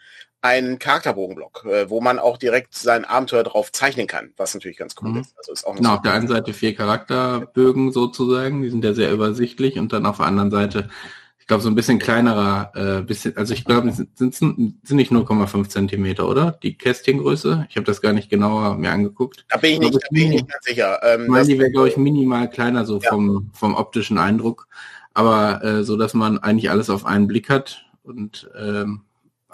[0.44, 4.94] einen Charakterbogenblock, äh, wo man auch direkt sein Abenteuer drauf zeichnen kann, was natürlich ganz
[5.00, 5.20] cool mhm.
[5.20, 5.34] ist.
[5.38, 9.10] Also ist auch genau, auf der einen Seite vier Charakterbögen sozusagen, die sind ja sehr
[9.10, 10.90] übersichtlich und dann auf der anderen Seite,
[11.38, 15.10] ich glaube, so ein bisschen kleinerer, äh, bisschen, also ich glaube, sind, sind, sind nicht
[15.10, 16.58] 0,5 Zentimeter, oder?
[16.62, 17.66] Die Kästchengröße?
[17.70, 19.46] Ich habe das gar nicht genauer mir angeguckt.
[19.48, 21.00] Da bin ich nicht, da bin ich nicht ganz sicher.
[21.02, 23.08] Ähm, meine, die wäre, glaube ich, minimal kleiner, so ja.
[23.08, 24.68] vom, vom optischen Eindruck.
[25.14, 29.00] Aber äh, so, dass man eigentlich alles auf einen Blick hat und ähm,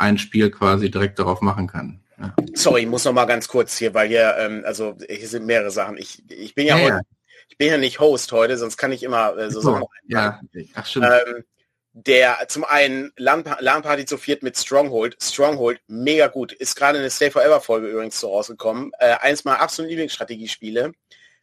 [0.01, 2.01] ein Spiel quasi direkt darauf machen kann.
[2.19, 2.35] Ja.
[2.55, 5.71] Sorry, ich muss noch mal ganz kurz hier, weil hier, ähm, also hier sind mehrere
[5.71, 5.97] Sachen.
[5.97, 7.01] Ich, ich bin ja, ja, heute,
[7.49, 9.87] ich bin ja nicht Host heute, sonst kann ich immer äh, so, so Sachen.
[10.07, 10.41] Ja,
[10.75, 11.07] ach stimmt.
[11.07, 11.45] Ähm,
[11.93, 15.17] der zum einen LAN-Party zu viert mit Stronghold.
[15.21, 16.53] Stronghold, mega gut.
[16.53, 18.93] Ist gerade eine Stay Forever Folge übrigens so rausgekommen.
[18.99, 20.93] Äh, eins meiner absoluten Lieblingsstrategiespiele.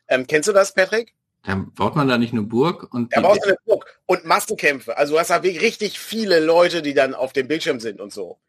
[0.08, 1.13] Ähm, kennst du das, Patrick?
[1.43, 3.15] Da baut man da nicht eine Burg und.
[3.15, 4.98] Da baust du eine Burg und Massenkämpfe.
[4.98, 8.39] Also du hast da richtig viele Leute, die dann auf dem Bildschirm sind und so.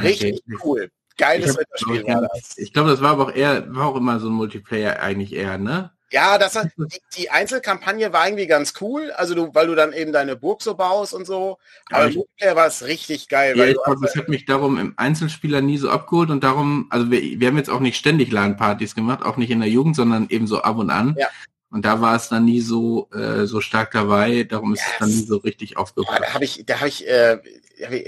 [0.00, 0.58] Richtig okay.
[0.64, 0.90] cool.
[1.16, 2.56] Geiles Spiel war das.
[2.56, 5.58] Ich glaube, das war aber auch eher, war auch immer so ein Multiplayer eigentlich eher,
[5.58, 5.90] ne?
[6.12, 9.94] Ja, das hat, die, die Einzelkampagne war irgendwie ganz cool, also du, weil du dann
[9.94, 11.58] eben deine Burg so baust und so.
[11.90, 13.56] Aber im Multiplayer war es richtig geil.
[13.56, 17.10] Ja, ich glaube, das hat mich darum im Einzelspieler nie so abgeholt und darum, also
[17.10, 20.28] wir, wir haben jetzt auch nicht ständig LAN-Partys gemacht, auch nicht in der Jugend, sondern
[20.28, 21.16] eben so ab und an.
[21.18, 21.28] Ja.
[21.70, 24.88] Und da war es dann nie so äh, so stark dabei, darum ist yes.
[24.92, 26.18] es dann nie so richtig aufgeholt.
[26.20, 27.38] Ja, da habe ich, da habe ich, äh,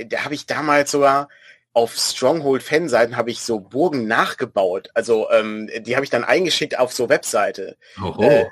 [0.07, 1.31] da habe ich damals sogar
[1.75, 4.91] auf Stronghold-Fanseiten habe ich so Burgen nachgebaut.
[4.95, 7.77] Also ähm, die habe ich dann eingeschickt auf so Webseite.
[8.21, 8.45] Äh,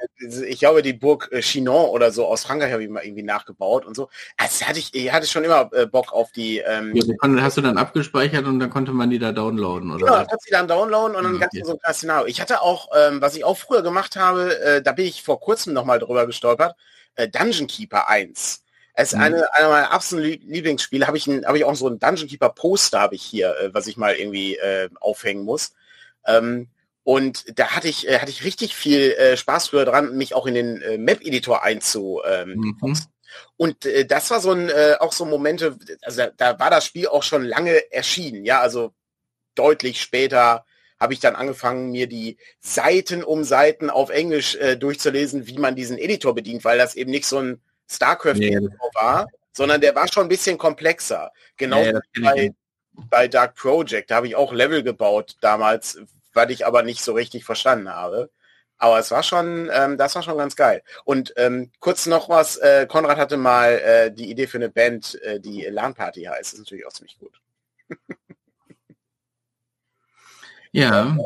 [0.49, 3.87] ich glaube, die Burg äh, Chinon oder so aus Frankreich habe ich mal irgendwie nachgebaut
[3.87, 4.09] und so.
[4.37, 6.59] Also hatte ich, ich hatte schon immer äh, Bock auf die.
[6.59, 7.05] Ähm, ja,
[7.41, 10.05] hast du dann abgespeichert und dann konnte man die da downloaden, oder?
[10.05, 11.63] Ja, kannst du dann downloaden und dann ja, okay.
[11.65, 12.27] so ein kleines Szenario.
[12.27, 15.39] Ich hatte auch, ähm, was ich auch früher gemacht habe, äh, da bin ich vor
[15.39, 16.75] kurzem nochmal drüber gestolpert,
[17.15, 18.65] äh, Dungeon Keeper 1.
[18.95, 19.25] Es ist mhm.
[19.25, 21.07] eine, einer meiner absoluten Lieblingsspiele.
[21.07, 23.75] Habe ich, ein, hab ich auch so ein Dungeon Keeper Poster habe ich hier, äh,
[23.75, 25.73] was ich mal irgendwie äh, aufhängen muss.
[26.27, 26.69] Ähm,
[27.05, 30.47] und da hatte ich, äh, hatte ich richtig viel äh, Spaß früher dran, mich auch
[30.47, 32.21] in den äh, Map-Editor einzu.
[32.25, 32.99] Ähm, mhm.
[33.57, 37.45] Und das war so ein, auch so Momente, also da, war das Spiel auch schon
[37.45, 38.93] lange erschienen, ja, also
[39.55, 40.67] deutlich später
[41.01, 45.97] habe ich dann angefangen, mir die Seiten um Seiten auf Englisch durchzulesen, wie man diesen
[45.97, 48.59] Editor bedient, weil das eben nicht so ein StarCraft nee.
[48.95, 51.33] war, sondern der war schon ein bisschen komplexer.
[51.57, 52.55] Genau nee, bei,
[52.93, 56.01] bei Dark Project, da habe ich auch Level gebaut damals,
[56.33, 58.31] weil ich aber nicht so richtig verstanden habe.
[58.79, 60.83] Aber es war schon, ähm, das war schon ganz geil.
[61.05, 65.23] Und ähm, kurz noch was, äh, Konrad hatte mal äh, die Idee für eine Band,
[65.23, 66.41] äh, die LAN Party heißt.
[66.41, 67.41] Das ist natürlich auch ziemlich gut.
[70.73, 71.17] ja.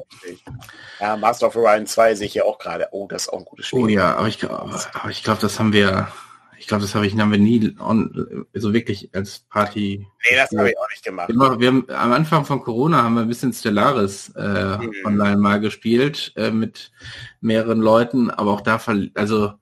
[1.00, 2.88] Ja, Master of Orion 2 sehe ich ja auch gerade.
[2.90, 3.80] Oh, das ist auch ein gutes Spiel.
[3.80, 6.12] Oh ja, aber ich, aber ich glaube, das haben wir
[6.58, 10.06] ich glaube, das habe ich, haben wir nie on, so wirklich als Party.
[10.30, 11.28] Nee, das habe ich auch nicht gemacht.
[11.28, 14.92] Wir haben, am Anfang von Corona haben wir ein bisschen Stellaris äh, mhm.
[15.04, 16.92] online mal gespielt äh, mit
[17.40, 18.80] mehreren Leuten, aber auch da,
[19.14, 19.52] also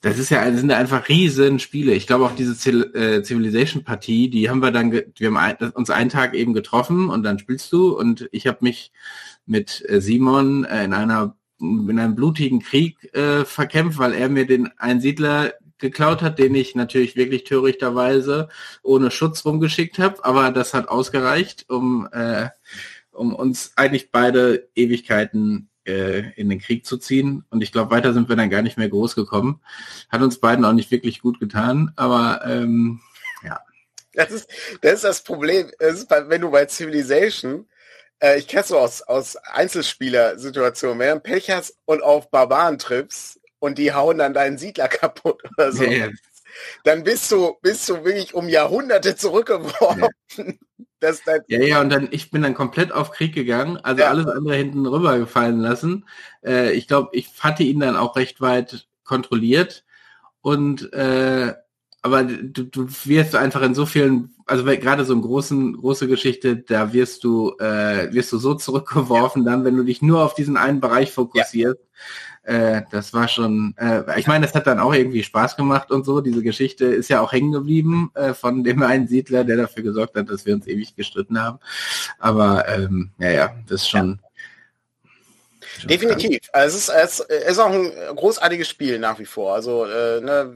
[0.00, 1.94] das ist ja, sind einfach riesen Spiele.
[1.94, 6.34] Ich glaube auch diese äh, Civilization-Partie, die haben wir dann, wir haben uns einen Tag
[6.34, 8.92] eben getroffen und dann spielst du und ich habe mich
[9.46, 14.44] mit äh, Simon äh, in einer in einem blutigen Krieg äh, verkämpft, weil er mir
[14.46, 18.48] den Einsiedler geklaut hat, den ich natürlich wirklich törichterweise
[18.82, 22.48] ohne Schutz rumgeschickt habe, aber das hat ausgereicht, um, äh,
[23.12, 27.44] um uns eigentlich beide Ewigkeiten äh, in den Krieg zu ziehen.
[27.50, 29.60] Und ich glaube, weiter sind wir dann gar nicht mehr groß gekommen.
[30.08, 33.00] Hat uns beiden auch nicht wirklich gut getan, aber ähm,
[33.42, 33.60] ja.
[34.12, 34.48] Das ist,
[34.80, 35.70] das ist das Problem.
[35.78, 37.66] Das ist bei, wenn du bei Civilization
[38.20, 43.78] äh, ich kenne so aus, aus Einzelspieler-Situationen, wenn du Pech hast und auf Barbaren-Trips und
[43.78, 45.84] die hauen dann deinen Siedler kaputt oder so.
[45.84, 46.08] Ja,
[46.84, 50.08] Dann bist du, bist du wirklich um Jahrhunderte zurückgeworfen.
[50.36, 50.44] Ja.
[51.00, 54.08] Das, das ja, ja, und dann, ich bin dann komplett auf Krieg gegangen, also ja.
[54.08, 56.06] alles andere hinten rüber gefallen lassen.
[56.42, 59.84] Äh, ich glaube, ich hatte ihn dann auch recht weit kontrolliert
[60.40, 61.52] und äh,
[62.04, 66.54] aber du, du wirst einfach in so vielen, also gerade so eine großen, große Geschichte,
[66.54, 69.52] da wirst du, äh, wirst du so zurückgeworfen, ja.
[69.52, 71.78] dann, wenn du dich nur auf diesen einen Bereich fokussierst.
[72.46, 72.76] Ja.
[72.76, 76.04] Äh, das war schon, äh, ich meine, das hat dann auch irgendwie Spaß gemacht und
[76.04, 76.20] so.
[76.20, 80.14] Diese Geschichte ist ja auch hängen geblieben äh, von dem einen Siedler, der dafür gesorgt
[80.14, 81.58] hat, dass wir uns ewig gestritten haben.
[82.18, 84.20] Aber ähm, ja, ja, das ist schon.
[84.20, 84.33] Ja
[85.84, 86.40] Definitiv.
[86.52, 89.54] Also es, ist, es ist auch ein großartiges Spiel nach wie vor.
[89.54, 90.54] Also äh, ne,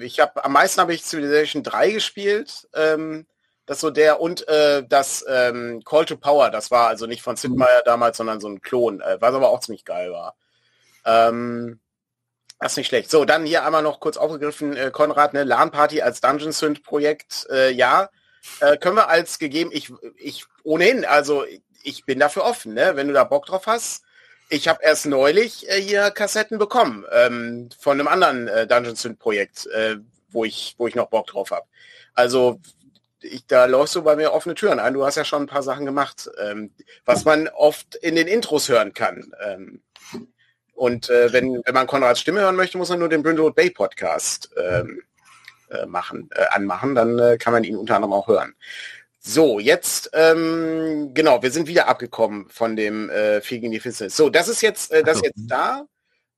[0.00, 2.68] ich habe am meisten habe ich Civilization 3 gespielt.
[2.74, 3.26] Ähm,
[3.66, 7.36] das so der und äh, das ähm, Call to Power, das war also nicht von
[7.36, 7.58] Sid mhm.
[7.58, 10.36] Meier damals, sondern so ein Klon, äh, was aber auch ziemlich geil war.
[11.04, 11.80] Ähm,
[12.60, 13.10] das ist nicht schlecht.
[13.10, 17.46] So, dann hier einmal noch kurz aufgegriffen, äh, Konrad, ne, LAN-Party als Dungeon Synth Projekt,
[17.50, 18.08] äh, ja,
[18.60, 21.44] äh, können wir als gegeben, ich, ich ohnehin, also
[21.82, 22.92] ich bin dafür offen, ne?
[22.94, 24.04] Wenn du da Bock drauf hast,
[24.48, 29.18] ich habe erst neulich äh, hier Kassetten bekommen ähm, von einem anderen äh, Dungeons Synth
[29.18, 29.96] Projekt, äh,
[30.30, 31.66] wo ich wo ich noch Bock drauf habe.
[32.14, 32.60] Also
[33.20, 34.94] ich, da läufst du bei mir offene Türen ein.
[34.94, 36.70] Du hast ja schon ein paar Sachen gemacht, ähm,
[37.04, 39.32] was man oft in den Intros hören kann.
[39.44, 39.82] Ähm,
[40.74, 43.70] und äh, wenn, wenn man Konrads Stimme hören möchte, muss man nur den Brindlewood Bay
[43.70, 45.02] Podcast ähm,
[45.70, 46.94] äh, machen, äh, anmachen.
[46.94, 48.54] Dann äh, kann man ihn unter anderem auch hören.
[49.28, 54.16] So, jetzt, ähm, genau, wir sind wieder abgekommen von dem äh, Fee gegen die Finsternis.
[54.16, 55.84] So, das ist jetzt, äh, das jetzt da.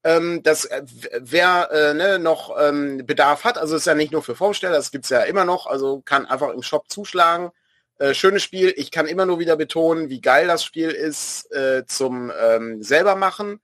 [0.05, 0.83] Ähm, das, äh,
[1.21, 4.91] wer äh, ne, noch ähm, Bedarf hat, also ist ja nicht nur für Vorsteller, das
[4.91, 7.51] gibt's ja immer noch, also kann einfach im Shop zuschlagen.
[7.99, 11.85] Äh, schönes Spiel, ich kann immer nur wieder betonen, wie geil das Spiel ist äh,
[11.87, 13.61] zum ähm, selber machen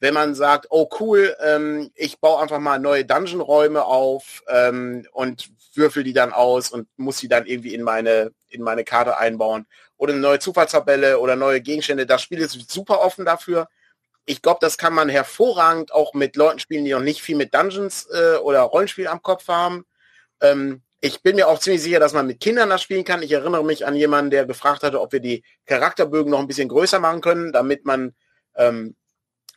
[0.00, 5.50] wenn man sagt, oh cool, ähm, ich baue einfach mal neue Dungeon-Räume auf ähm, und
[5.74, 9.66] würfel die dann aus und muss sie dann irgendwie in meine, in meine Karte einbauen.
[9.96, 12.06] Oder eine neue Zufallstabelle oder neue Gegenstände.
[12.06, 13.68] Das Spiel ist super offen dafür.
[14.24, 17.54] Ich glaube, das kann man hervorragend auch mit Leuten spielen, die noch nicht viel mit
[17.54, 19.84] Dungeons äh, oder Rollenspiel am Kopf haben.
[20.40, 23.22] Ähm, ich bin mir auch ziemlich sicher, dass man mit Kindern das spielen kann.
[23.22, 26.68] Ich erinnere mich an jemanden, der gefragt hatte, ob wir die Charakterbögen noch ein bisschen
[26.68, 28.14] größer machen können, damit man
[28.56, 28.96] ähm,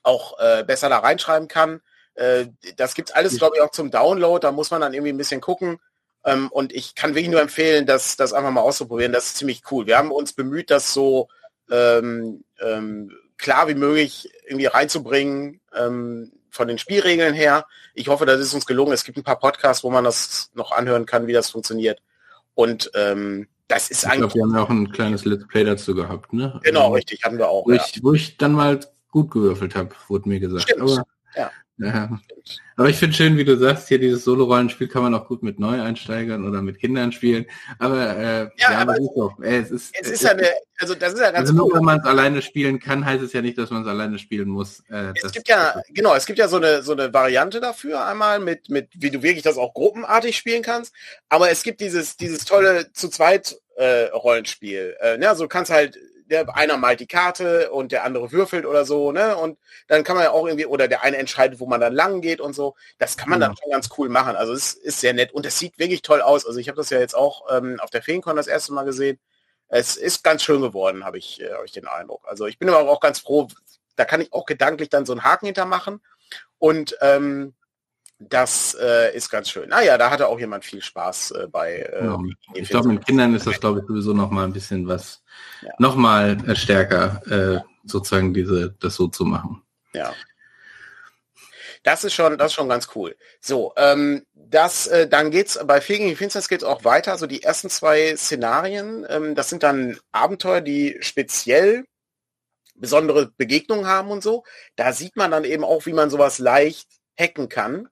[0.03, 1.81] auch äh, besser da reinschreiben kann.
[2.15, 4.41] Äh, das gibt's alles, glaube ich, auch zum Download.
[4.41, 5.79] Da muss man dann irgendwie ein bisschen gucken.
[6.23, 9.13] Ähm, und ich kann wirklich nur empfehlen, das, das einfach mal auszuprobieren.
[9.13, 9.87] Das ist ziemlich cool.
[9.87, 11.29] Wir haben uns bemüht, das so
[11.71, 17.65] ähm, ähm, klar wie möglich irgendwie reinzubringen ähm, von den Spielregeln her.
[17.93, 18.93] Ich hoffe, das ist uns gelungen.
[18.93, 22.01] Es gibt ein paar Podcasts, wo man das noch anhören kann, wie das funktioniert.
[22.53, 24.33] Und ähm, das ist ich eigentlich.
[24.33, 26.59] Glaub, wir haben ja auch ein kleines Let's Play dazu gehabt, ne?
[26.63, 27.65] Genau, also, richtig, hatten wir auch.
[27.65, 27.83] Wo, ja.
[27.83, 28.79] ich, wo ich dann mal
[29.11, 30.63] gut gewürfelt habe, wurde mir gesagt.
[30.63, 30.81] Stimmt.
[30.81, 31.03] Aber,
[31.35, 31.51] ja.
[31.77, 32.19] ja.
[32.77, 35.59] Aber ich finde schön, wie du sagst, hier dieses Solo-Rollenspiel kann man auch gut mit
[35.59, 37.45] Neueinsteigern oder mit Kindern spielen.
[37.77, 39.33] Aber äh, ja, ja aber es ist so.
[39.43, 40.47] Äh, es ist, es ist ja eine,
[40.79, 41.75] also das ist ja ganz also nur, cool.
[41.75, 44.49] wenn man es alleine spielen kann, heißt es ja nicht, dass man es alleine spielen
[44.49, 44.79] muss.
[44.89, 48.39] Äh, es gibt ja, genau, es gibt ja so eine so eine Variante dafür einmal
[48.39, 50.93] mit mit wie du wirklich das auch gruppenartig spielen kannst.
[51.29, 54.95] Aber es gibt dieses dieses tolle zu zweit äh, Rollenspiel.
[54.99, 55.29] Äh, ne?
[55.29, 55.97] Also du kannst halt
[56.31, 59.35] der einer malt die Karte und der andere würfelt oder so, ne?
[59.35, 62.21] Und dann kann man ja auch irgendwie, oder der eine entscheidet, wo man dann lang
[62.21, 62.75] geht und so.
[62.97, 63.47] Das kann man ja.
[63.47, 64.35] dann schon ganz cool machen.
[64.37, 66.45] Also es ist sehr nett und es sieht wirklich toll aus.
[66.45, 69.19] Also ich habe das ja jetzt auch ähm, auf der Feencon das erste Mal gesehen.
[69.67, 72.25] Es ist ganz schön geworden, habe ich, äh, hab ich den Eindruck.
[72.27, 73.49] Also ich bin aber auch ganz froh,
[73.97, 76.01] da kann ich auch gedanklich dann so einen Haken hintermachen.
[76.59, 77.53] Und ähm,
[78.29, 79.69] das äh, ist ganz schön.
[79.69, 81.77] Naja, da hatte auch jemand viel Spaß äh, bei.
[81.77, 82.19] Äh, ja.
[82.53, 85.23] Ich glaube, mit Kindern ist das, glaube ich, sowieso noch mal ein bisschen was,
[85.61, 85.71] ja.
[85.79, 89.63] noch mal äh, stärker, äh, sozusagen diese, das so zu machen.
[89.93, 90.13] Ja.
[91.83, 93.15] Das ist schon, das ist schon ganz cool.
[93.39, 97.17] So, ähm, das, äh, dann geht's bei Fegen Finsters geht's auch weiter.
[97.17, 101.85] So die ersten zwei Szenarien, ähm, das sind dann Abenteuer, die speziell
[102.75, 104.43] besondere Begegnungen haben und so.
[104.75, 106.87] Da sieht man dann eben auch, wie man sowas leicht
[107.19, 107.89] hacken kann.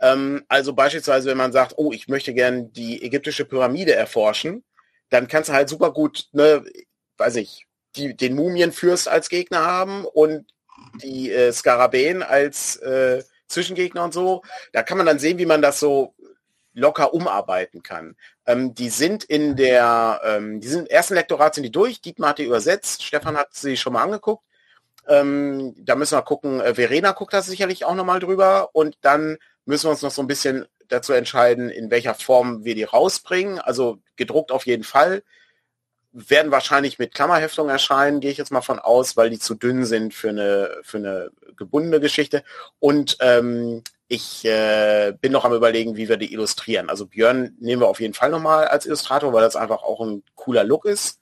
[0.00, 4.64] Ähm, also beispielsweise, wenn man sagt, oh, ich möchte gern die ägyptische Pyramide erforschen,
[5.10, 6.64] dann kannst du halt super gut, ne,
[7.18, 10.46] weiß ich, die, den Mumienfürst als Gegner haben und
[11.02, 14.42] die äh, Skarabäen als äh, Zwischengegner und so.
[14.72, 16.14] Da kann man dann sehen, wie man das so
[16.72, 18.16] locker umarbeiten kann.
[18.46, 22.38] Ähm, die sind in der, ähm, die sind ersten Lektorat sind die durch, Dietmar hat
[22.38, 24.44] die übersetzt, Stefan hat sie schon mal angeguckt.
[25.06, 29.38] Ähm, da müssen wir gucken, äh, Verena guckt da sicherlich auch nochmal drüber und dann
[29.66, 33.58] müssen wir uns noch so ein bisschen dazu entscheiden, in welcher Form wir die rausbringen.
[33.58, 35.22] Also gedruckt auf jeden Fall.
[36.12, 39.84] Werden wahrscheinlich mit Klammerheftung erscheinen, gehe ich jetzt mal von aus, weil die zu dünn
[39.84, 42.44] sind für eine, für eine gebundene Geschichte.
[42.78, 46.88] Und ähm, ich äh, bin noch am überlegen, wie wir die illustrieren.
[46.88, 50.22] Also Björn nehmen wir auf jeden Fall nochmal als Illustrator, weil das einfach auch ein
[50.36, 51.20] cooler Look ist.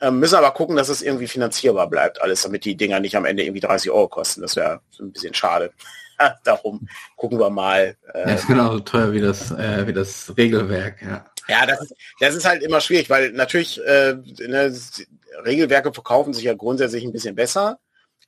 [0.00, 3.24] Ähm, müssen aber gucken, dass es irgendwie finanzierbar bleibt, alles, damit die Dinger nicht am
[3.24, 4.42] Ende irgendwie 30 Euro kosten.
[4.42, 5.72] Das wäre ein bisschen schade.
[6.44, 7.96] Darum gucken wir mal.
[8.12, 11.24] Äh, ja, ist genauso teuer wie das, äh, wie das Regelwerk, ja.
[11.48, 14.74] Ja, das ist, das ist halt immer schwierig, weil natürlich äh, ne,
[15.44, 17.78] Regelwerke verkaufen sich ja grundsätzlich ein bisschen besser.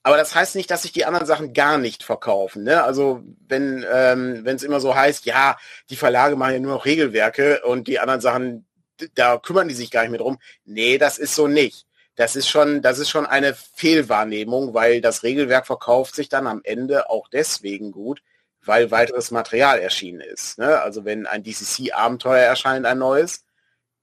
[0.04, 2.62] Aber das heißt nicht, dass sich die anderen Sachen gar nicht verkaufen.
[2.62, 2.82] Ne?
[2.82, 5.56] Also wenn ähm, es immer so heißt, ja,
[5.90, 8.66] die Verlage machen ja nur noch Regelwerke und die anderen Sachen,
[9.14, 10.38] da kümmern die sich gar nicht mehr drum.
[10.64, 11.87] Nee, das ist so nicht.
[12.18, 16.60] Das ist schon, das ist schon eine Fehlwahrnehmung, weil das Regelwerk verkauft sich dann am
[16.64, 18.24] Ende auch deswegen gut,
[18.64, 20.58] weil weiteres Material erschienen ist.
[20.58, 20.80] Ne?
[20.80, 23.44] Also wenn ein DCC-Abenteuer erscheint, ein neues,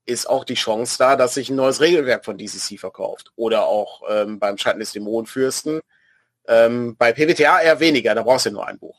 [0.06, 3.32] ist auch die Chance da, dass sich ein neues Regelwerk von DCC verkauft.
[3.36, 5.80] Oder auch ähm, beim Schatten des Dämonenfürsten.
[6.48, 8.98] Ähm, bei PBTA eher weniger, da brauchst du nur ein Buch.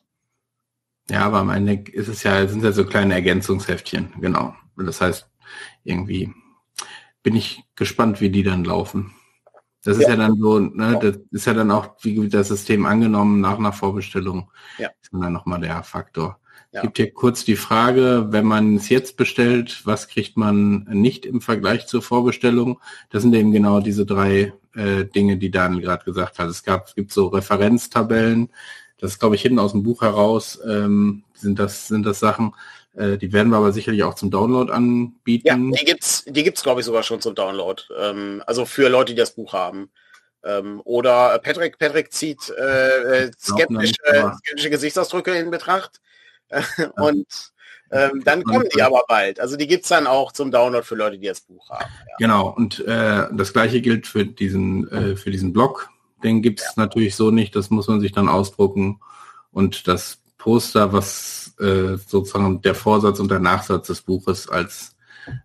[1.09, 4.53] Ja, aber am Ende ist es ja, sind ja so kleine Ergänzungsheftchen, genau.
[4.77, 5.27] Das heißt,
[5.83, 6.31] irgendwie
[7.27, 9.11] bin ich gespannt, wie die dann laufen.
[9.83, 12.85] Das ist ja, ja dann so, ne, das ist ja dann auch, wie das System
[12.85, 14.49] angenommen nach einer Vorbestellung.
[14.77, 14.91] Ja.
[15.01, 16.39] Ist dann nochmal der Faktor.
[16.71, 16.79] Ja.
[16.83, 21.41] Gibt hier kurz die Frage, wenn man es jetzt bestellt, was kriegt man nicht im
[21.41, 22.79] Vergleich zur Vorbestellung?
[23.09, 26.47] Das sind eben genau diese drei äh, Dinge, die Daniel gerade gesagt hat.
[26.47, 28.51] Es gab, es gibt so Referenztabellen.
[28.99, 32.53] Das ist, glaube ich, hinten aus dem Buch heraus ähm, sind das sind das Sachen.
[32.97, 35.47] Äh, die werden wir aber sicherlich auch zum Download anbieten.
[35.47, 37.81] Ja, die gibt's, die gibt's, glaube ich, sogar schon zum Download.
[37.97, 39.91] Ähm, also für Leute, die das Buch haben.
[40.43, 43.93] Ähm, oder Patrick, Patrick zieht äh, äh skeptische,
[44.37, 46.01] skeptische Gesichtsausdrücke in Betracht.
[46.95, 47.27] und
[47.91, 49.39] ähm, dann kommen die aber bald.
[49.39, 51.85] Also die gibt es dann auch zum Download für Leute, die das Buch haben.
[52.07, 52.15] Ja.
[52.19, 55.89] Genau, und äh, das gleiche gilt für diesen, äh, für diesen Blog.
[56.23, 56.83] Den gibt es ja.
[56.83, 58.99] natürlich so nicht, das muss man sich dann ausdrucken.
[59.51, 64.95] Und das Poster, was äh, sozusagen der Vorsatz und der Nachsatz des Buches als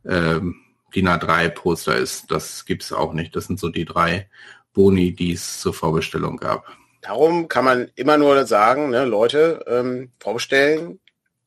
[0.05, 0.57] ähm,
[0.95, 3.35] DIN A3 Poster ist, das gibt es auch nicht.
[3.35, 4.29] Das sind so die drei
[4.73, 6.67] Boni, die es zur Vorbestellung gab.
[7.01, 11.01] Darum kann man immer nur sagen, ne, Leute, ähm, vorbestellen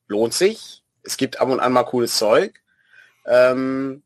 [0.08, 0.82] lohnt sich.
[1.02, 2.60] Es gibt ab und an mal cooles Zeug.
[3.24, 4.02] Ähm,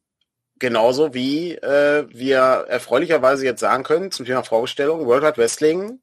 [0.58, 6.00] genauso wie äh, wir erfreulicherweise jetzt sagen können zum Thema Vorbestellung, World Wide Wrestling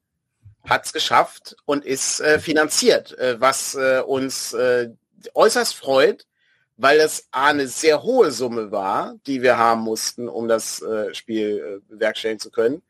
[0.68, 4.90] hat es geschafft und ist äh, finanziert, äh, was äh, uns äh,
[5.34, 6.26] äußerst freut,
[6.76, 11.12] weil es A, eine sehr hohe Summe war, die wir haben mussten, um das äh,
[11.14, 12.82] Spiel äh, bewerkstelligen zu können.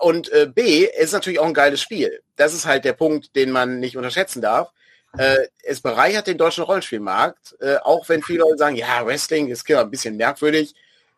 [0.00, 2.22] Und B, ist natürlich auch ein geiles Spiel.
[2.36, 4.72] Das ist halt der Punkt, den man nicht unterschätzen darf.
[5.62, 10.16] Es bereichert den deutschen Rollenspielmarkt, auch wenn viele Leute sagen, ja, Wrestling ist ein bisschen
[10.16, 10.74] merkwürdig.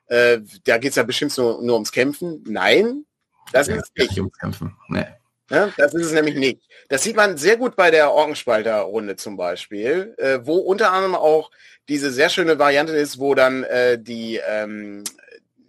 [0.09, 2.43] Da geht es ja bestimmt nur, nur ums Kämpfen.
[2.45, 3.07] Nein,
[3.53, 4.19] das ja, ist nicht.
[4.19, 4.77] Ums Kämpfen.
[4.89, 5.07] Nee.
[5.51, 6.63] Ja, das ist es nämlich nicht.
[6.89, 11.51] Das sieht man sehr gut bei der Orgenspalter-Runde zum Beispiel, äh, wo unter anderem auch
[11.89, 15.03] diese sehr schöne Variante ist, wo dann äh, die ähm,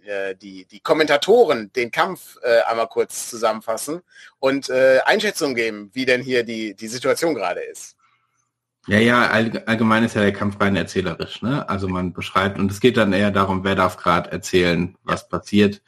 [0.04, 4.02] äh, die, die Kommentatoren den Kampf äh, einmal kurz zusammenfassen
[4.40, 7.96] und äh, Einschätzung geben, wie denn hier die, die Situation gerade ist.
[8.88, 11.68] Ja, ja, allgemein ist ja der Kampf rein erzählerisch, ne?
[11.68, 15.82] Also man beschreibt und es geht dann eher darum, wer darf gerade erzählen, was passiert.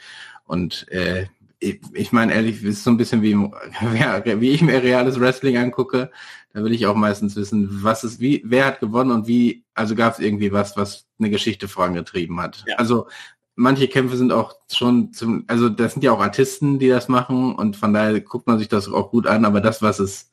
[0.45, 1.27] Und äh,
[1.65, 3.35] ich, ich meine ehrlich, es ist so ein bisschen wie,
[4.41, 6.11] wie ich mir reales Wrestling angucke.
[6.53, 9.95] Da will ich auch meistens wissen, was ist, wie, wer hat gewonnen und wie, also
[9.95, 12.65] gab es irgendwie was, was eine Geschichte vorangetrieben hat.
[12.67, 12.77] Ja.
[12.77, 13.09] Also
[13.57, 17.55] manche Kämpfe sind auch schon zum, also das sind ja auch Artisten, die das machen
[17.55, 20.31] und von daher guckt man sich das auch gut an, aber das, was es,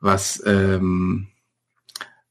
[0.00, 1.28] was, ähm,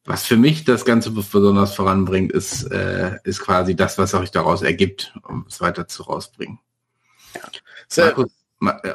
[0.05, 4.61] was für mich das Ganze besonders voranbringt, ist, äh, ist quasi das, was sich daraus
[4.61, 6.59] ergibt, um es weiter zu rausbringen.
[7.33, 8.05] Ja.
[8.05, 8.31] Markus,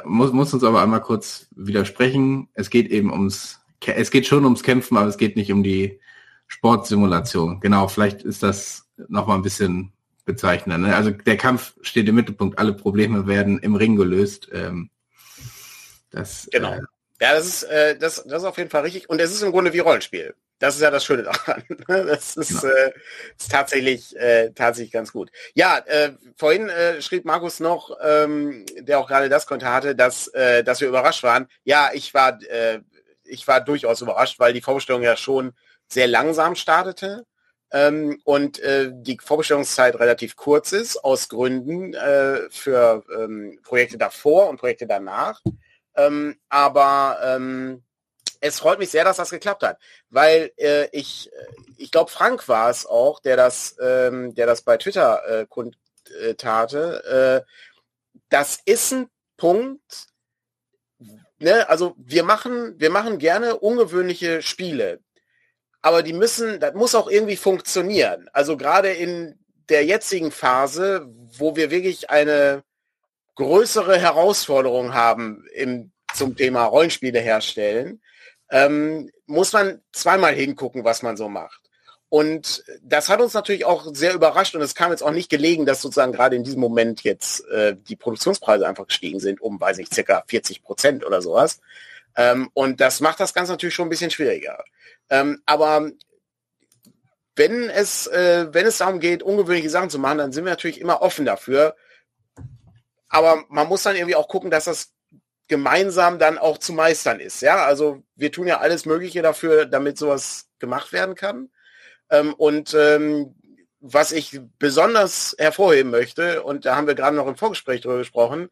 [0.05, 2.49] muss, muss uns aber einmal kurz widersprechen.
[2.53, 5.99] Es geht eben ums, es geht schon ums Kämpfen, aber es geht nicht um die
[6.47, 7.59] Sportsimulation.
[7.59, 9.93] Genau, vielleicht ist das nochmal ein bisschen
[10.25, 10.81] bezeichnen.
[10.81, 10.95] Ne?
[10.95, 14.49] Also der Kampf steht im Mittelpunkt, alle Probleme werden im Ring gelöst.
[14.51, 14.89] Ähm,
[16.11, 16.73] das, genau.
[16.73, 16.81] Äh,
[17.21, 19.09] ja, das ist, äh, das, das ist auf jeden Fall richtig.
[19.09, 20.33] Und es ist im Grunde wie Rollenspiel.
[20.59, 21.63] Das ist ja das Schöne daran.
[21.87, 22.73] Das ist, genau.
[22.73, 22.93] äh,
[23.37, 25.31] ist tatsächlich, äh, tatsächlich ganz gut.
[25.55, 30.27] Ja, äh, vorhin äh, schrieb Markus noch, ähm, der auch gerade das konnte hatte, dass,
[30.29, 31.47] äh, dass wir überrascht waren.
[31.63, 32.81] Ja, ich war, äh,
[33.23, 35.53] ich war durchaus überrascht, weil die Vorstellung ja schon
[35.87, 37.25] sehr langsam startete
[37.71, 44.49] ähm, und äh, die Vorbestellungszeit relativ kurz ist, aus Gründen äh, für ähm, Projekte davor
[44.49, 45.41] und Projekte danach.
[45.95, 47.83] Ähm, aber ähm,
[48.41, 49.79] es freut mich sehr, dass das geklappt hat,
[50.09, 51.45] weil äh, ich, äh,
[51.77, 57.45] ich glaube, Frank war es auch, der das, ähm, der das bei Twitter äh, kundtate.
[57.45, 57.49] Äh,
[58.29, 60.07] das ist ein Punkt,
[61.39, 64.99] ne, also wir machen, wir machen gerne ungewöhnliche Spiele
[65.81, 68.29] aber die müssen, das muss auch irgendwie funktionieren.
[68.33, 72.63] Also gerade in der jetzigen Phase, wo wir wirklich eine
[73.35, 78.01] größere Herausforderung haben im, zum Thema Rollenspiele herstellen,
[78.49, 81.61] ähm, muss man zweimal hingucken, was man so macht.
[82.09, 85.67] Und das hat uns natürlich auch sehr überrascht und es kam jetzt auch nicht gelegen,
[85.67, 89.77] dass sozusagen gerade in diesem Moment jetzt äh, die Produktionspreise einfach gestiegen sind um, weiß
[89.77, 91.61] ich, circa 40 Prozent oder sowas.
[92.15, 94.63] Ähm, und das macht das Ganze natürlich schon ein bisschen schwieriger.
[95.11, 95.91] Ähm, aber
[97.35, 100.81] wenn es, äh, wenn es darum geht, ungewöhnliche Sachen zu machen, dann sind wir natürlich
[100.81, 101.75] immer offen dafür.
[103.07, 104.93] Aber man muss dann irgendwie auch gucken, dass das
[105.49, 107.41] gemeinsam dann auch zu meistern ist.
[107.41, 111.49] Ja, also wir tun ja alles Mögliche dafür, damit sowas gemacht werden kann.
[112.09, 113.35] Ähm, und ähm,
[113.81, 118.49] was ich besonders hervorheben möchte, und da haben wir gerade noch im Vorgespräch drüber gesprochen,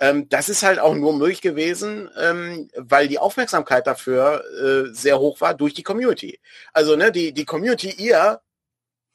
[0.00, 5.18] ähm, das ist halt auch nur möglich gewesen, ähm, weil die Aufmerksamkeit dafür äh, sehr
[5.18, 6.40] hoch war durch die Community.
[6.72, 8.40] Also ne, die, die Community ihr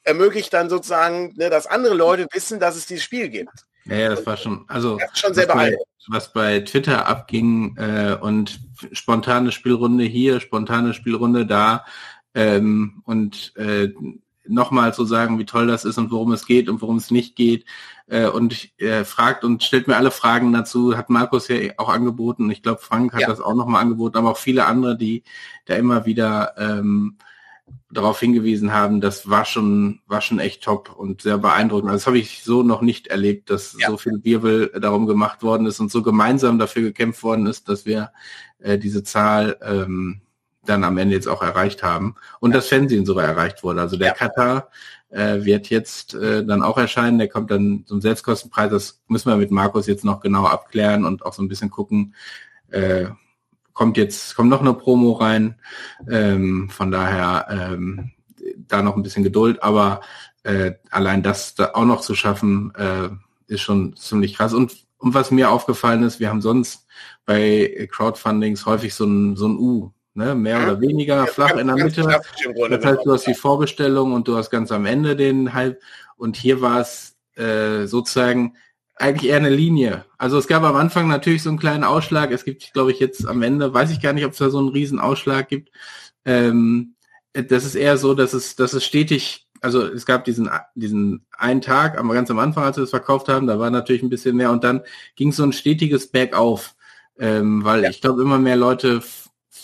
[0.06, 3.52] ermöglicht dann sozusagen, ne, dass andere Leute wissen, dass es dieses Spiel gibt.
[3.84, 5.76] Ja, ja das war schon, also schon was, bei,
[6.08, 8.60] was bei Twitter abging äh, und
[8.92, 11.84] spontane Spielrunde hier, spontane Spielrunde da,
[12.34, 13.88] ähm, und äh,
[14.48, 17.34] nochmal zu sagen, wie toll das ist und worum es geht und worum es nicht
[17.34, 17.64] geht.
[18.08, 22.50] Äh, und äh, fragt und stellt mir alle Fragen dazu, hat Markus ja auch angeboten.
[22.50, 23.26] Ich glaube, Frank hat ja.
[23.26, 25.24] das auch nochmal angeboten, aber auch viele andere, die
[25.64, 27.16] da immer wieder ähm,
[27.90, 31.90] darauf hingewiesen haben, das war schon, war schon echt top und sehr beeindruckend.
[31.90, 33.88] Also das habe ich so noch nicht erlebt, dass ja.
[33.88, 37.86] so viel Wirbel darum gemacht worden ist und so gemeinsam dafür gekämpft worden ist, dass
[37.86, 38.12] wir
[38.58, 40.20] äh, diese Zahl ähm,
[40.64, 42.56] dann am Ende jetzt auch erreicht haben und ja.
[42.56, 43.80] das Fernsehen sogar erreicht wurde.
[43.80, 44.14] Also der ja.
[44.14, 44.68] Katar
[45.10, 48.70] äh, wird jetzt äh, dann auch erscheinen, der kommt dann zum Selbstkostenpreis.
[48.70, 52.14] Das müssen wir mit Markus jetzt noch genau abklären und auch so ein bisschen gucken.
[52.70, 53.06] Äh,
[53.76, 55.54] kommt jetzt, kommt noch eine Promo rein.
[56.10, 58.12] Ähm, von daher ähm,
[58.56, 60.00] da noch ein bisschen Geduld, aber
[60.44, 63.10] äh, allein das da auch noch zu schaffen, äh,
[63.46, 64.54] ist schon ziemlich krass.
[64.54, 66.86] Und, und was mir aufgefallen ist, wir haben sonst
[67.26, 70.34] bei Crowdfundings häufig so ein, so ein U ne?
[70.34, 72.02] mehr oder weniger ja, flach in der Mitte.
[72.02, 75.82] Das heißt, du hast die Vorbestellung und du hast ganz am Ende den halb.
[76.16, 78.54] Und hier war es äh, sozusagen
[78.96, 80.04] eigentlich eher eine Linie.
[80.18, 82.30] Also es gab am Anfang natürlich so einen kleinen Ausschlag.
[82.32, 84.58] Es gibt, glaube ich, jetzt am Ende, weiß ich gar nicht, ob es da so
[84.58, 85.70] einen riesen Ausschlag gibt.
[86.24, 86.94] Ähm,
[87.32, 91.60] das ist eher so, dass es, dass es stetig, also es gab diesen, diesen einen
[91.60, 94.36] Tag, aber ganz am Anfang, als wir es verkauft haben, da war natürlich ein bisschen
[94.36, 94.80] mehr und dann
[95.14, 96.74] ging so ein stetiges Bergauf,
[97.18, 97.90] ähm, weil ja.
[97.90, 99.02] ich glaube, immer mehr Leute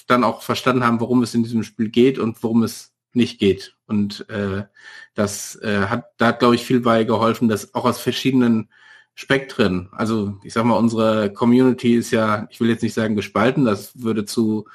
[0.06, 3.76] dann auch verstanden haben, worum es in diesem Spiel geht und worum es nicht geht.
[3.86, 4.64] Und äh,
[5.14, 8.68] das äh, hat, da hat, glaube ich, viel bei geholfen, dass auch aus verschiedenen
[9.14, 13.66] Spektren, also ich sag mal, unsere Community ist ja, ich will jetzt nicht sagen gespalten,
[13.66, 14.66] das würde zu,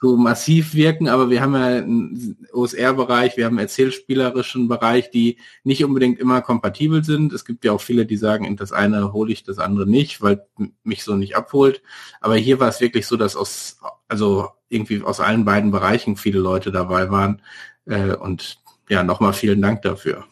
[0.00, 5.36] zu massiv wirken, aber wir haben ja einen OSR-Bereich, wir haben einen erzählspielerischen Bereich, die
[5.64, 7.34] nicht unbedingt immer kompatibel sind.
[7.34, 10.46] Es gibt ja auch viele, die sagen, das eine hole ich, das andere nicht, weil
[10.82, 11.82] mich so nicht abholt.
[12.22, 16.38] Aber hier war es wirklich so, dass aus, also irgendwie aus allen beiden Bereichen viele
[16.38, 17.42] Leute dabei waren.
[17.84, 18.58] Äh, und
[18.88, 20.24] ja, nochmal vielen Dank dafür.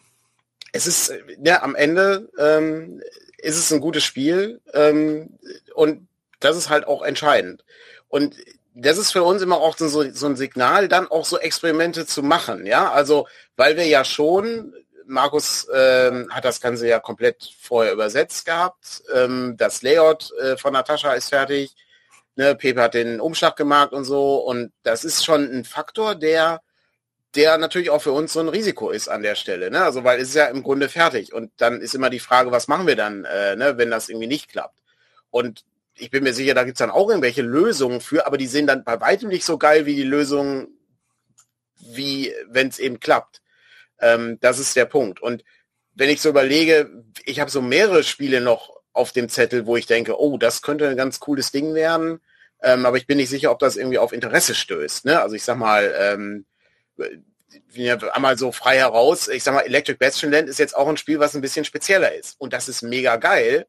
[0.71, 2.99] Es ist, ja, am Ende ähm,
[3.43, 5.37] ist es ein gutes Spiel ähm,
[5.75, 6.07] und
[6.39, 7.63] das ist halt auch entscheidend.
[8.07, 8.35] Und
[8.73, 12.23] das ist für uns immer auch so, so ein Signal, dann auch so Experimente zu
[12.23, 12.65] machen.
[12.65, 14.73] Ja, also weil wir ja schon,
[15.05, 19.03] Markus ähm, hat das Ganze ja komplett vorher übersetzt gehabt.
[19.13, 21.75] Ähm, das Layout äh, von Natascha ist fertig.
[22.35, 24.37] Ne, Pepe hat den Umschlag gemacht und so.
[24.37, 26.61] Und das ist schon ein Faktor, der,
[27.35, 29.71] der natürlich auch für uns so ein Risiko ist an der Stelle.
[29.71, 29.83] Ne?
[29.83, 31.33] Also weil es ist ja im Grunde fertig.
[31.33, 34.27] Und dann ist immer die Frage, was machen wir dann, äh, ne, wenn das irgendwie
[34.27, 34.79] nicht klappt.
[35.31, 35.65] Und
[35.95, 38.67] ich bin mir sicher, da gibt es dann auch irgendwelche Lösungen für, aber die sind
[38.67, 40.67] dann bei weitem nicht so geil wie die Lösungen,
[41.79, 43.41] wie wenn es eben klappt.
[43.99, 45.21] Ähm, das ist der Punkt.
[45.21, 45.43] Und
[45.95, 49.87] wenn ich so überlege, ich habe so mehrere Spiele noch auf dem Zettel, wo ich
[49.87, 52.21] denke, oh, das könnte ein ganz cooles Ding werden.
[52.61, 55.05] Ähm, aber ich bin nicht sicher, ob das irgendwie auf Interesse stößt.
[55.05, 55.21] Ne?
[55.21, 56.45] Also ich sag mal, ähm,
[58.11, 61.19] einmal so frei heraus, ich sag mal, Electric Bastion Land ist jetzt auch ein Spiel,
[61.19, 62.35] was ein bisschen spezieller ist.
[62.39, 63.67] Und das ist mega geil.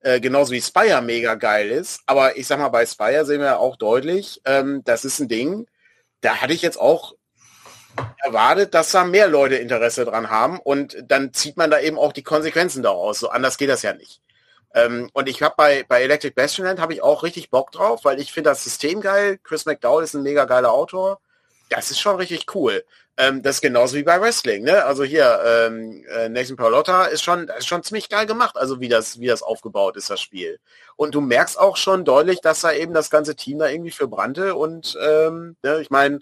[0.00, 2.00] Äh, genauso wie Spire mega geil ist.
[2.06, 5.66] Aber ich sag mal, bei Spire sehen wir auch deutlich, ähm, das ist ein Ding,
[6.20, 7.14] da hatte ich jetzt auch
[8.18, 12.12] erwartet, dass da mehr Leute Interesse dran haben und dann zieht man da eben auch
[12.12, 13.18] die Konsequenzen daraus.
[13.18, 14.20] So anders geht das ja nicht.
[14.74, 18.04] Ähm, und ich habe bei, bei Electric Bastion Land habe ich auch richtig Bock drauf,
[18.04, 19.38] weil ich finde das System geil.
[19.42, 21.20] Chris McDowell ist ein mega geiler Autor.
[21.68, 22.84] Das ist schon richtig cool.
[23.16, 24.84] Ähm, das ist genauso wie bei Wrestling, ne?
[24.84, 28.88] Also hier, ähm, äh, Nathan Paolotta ist schon, ist schon ziemlich geil gemacht, also wie
[28.88, 30.60] das, wie das aufgebaut ist, das Spiel.
[30.96, 34.08] Und du merkst auch schon deutlich, dass da eben das ganze Team da irgendwie für
[34.08, 34.54] brannte.
[34.54, 36.20] Und ähm, ne, ich meine,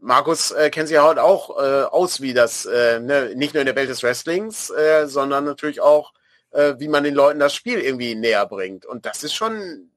[0.00, 3.60] Markus äh, kennt sich ja heute auch äh, aus, wie das, äh, ne, nicht nur
[3.60, 6.12] in der Welt des Wrestlings, äh, sondern natürlich auch
[6.54, 8.86] äh, wie man den Leuten das Spiel irgendwie näher bringt.
[8.86, 9.90] Und das ist schon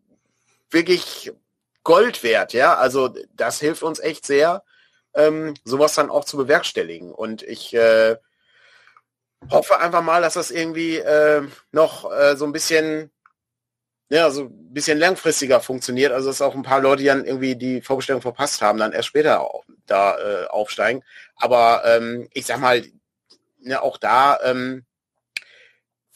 [0.69, 1.31] wirklich
[1.83, 2.75] Gold wert, ja.
[2.75, 4.63] Also das hilft uns echt sehr.
[5.13, 7.13] Ähm, sowas dann auch zu bewerkstelligen.
[7.13, 8.15] Und ich äh,
[9.49, 13.11] hoffe einfach mal, dass das irgendwie äh, noch äh, so ein bisschen
[14.09, 16.13] ja, so ein bisschen langfristiger funktioniert.
[16.13, 19.09] Also dass auch ein paar Leute, die dann irgendwie die Vorbestellung verpasst haben, dann erst
[19.09, 21.03] später auch, da äh, aufsteigen.
[21.35, 22.83] Aber ähm, ich sag mal,
[23.59, 24.85] ne, auch da, ähm,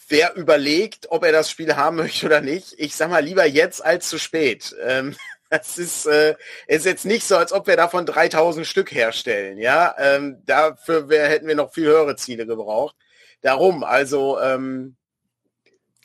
[0.08, 3.84] wer überlegt, ob er das Spiel haben möchte oder nicht, ich sag mal lieber jetzt
[3.84, 4.76] als zu spät.
[4.82, 5.16] Ähm,
[5.52, 6.36] das ist, äh,
[6.68, 9.58] ist jetzt nicht so, als ob wir davon 3000 Stück herstellen.
[9.58, 12.96] Ja, ähm, dafür wär, hätten wir noch viel höhere Ziele gebraucht.
[13.42, 14.96] Darum, also ähm,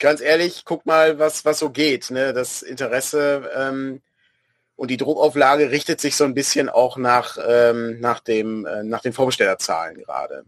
[0.01, 2.11] ganz ehrlich, guck mal, was, was so geht.
[2.11, 2.33] Ne?
[2.33, 4.03] Das Interesse ähm,
[4.75, 9.01] und die Druckauflage richtet sich so ein bisschen auch nach, ähm, nach, dem, äh, nach
[9.01, 10.45] den Vorbestellerzahlen gerade.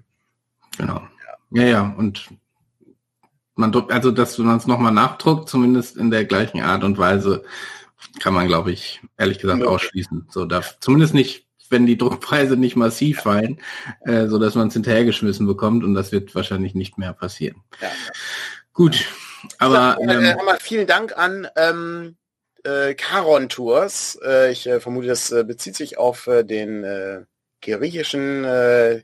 [0.76, 1.03] Genau.
[1.53, 1.94] Ja, ja, ja.
[1.96, 2.28] und
[3.55, 7.44] man druckt, also dass man es nochmal nachdruckt, zumindest in der gleichen Art und Weise,
[8.20, 10.28] kann man, glaube ich, ehrlich gesagt ausschließen.
[10.30, 13.61] So darf zumindest nicht, wenn die Druckpreise nicht massiv fallen,
[14.03, 17.62] äh, so dass man es hinterhergeschmissen bekommt und das wird wahrscheinlich nicht mehr passieren.
[17.80, 17.90] Ja.
[18.72, 19.07] Gut,
[19.59, 22.16] aber äh, ähm, vielen Dank an ähm,
[22.64, 24.18] äh, Caron Tours.
[24.24, 27.22] Äh, ich äh, vermute, das äh, bezieht sich auf äh, den äh,
[27.61, 29.03] griechischen äh,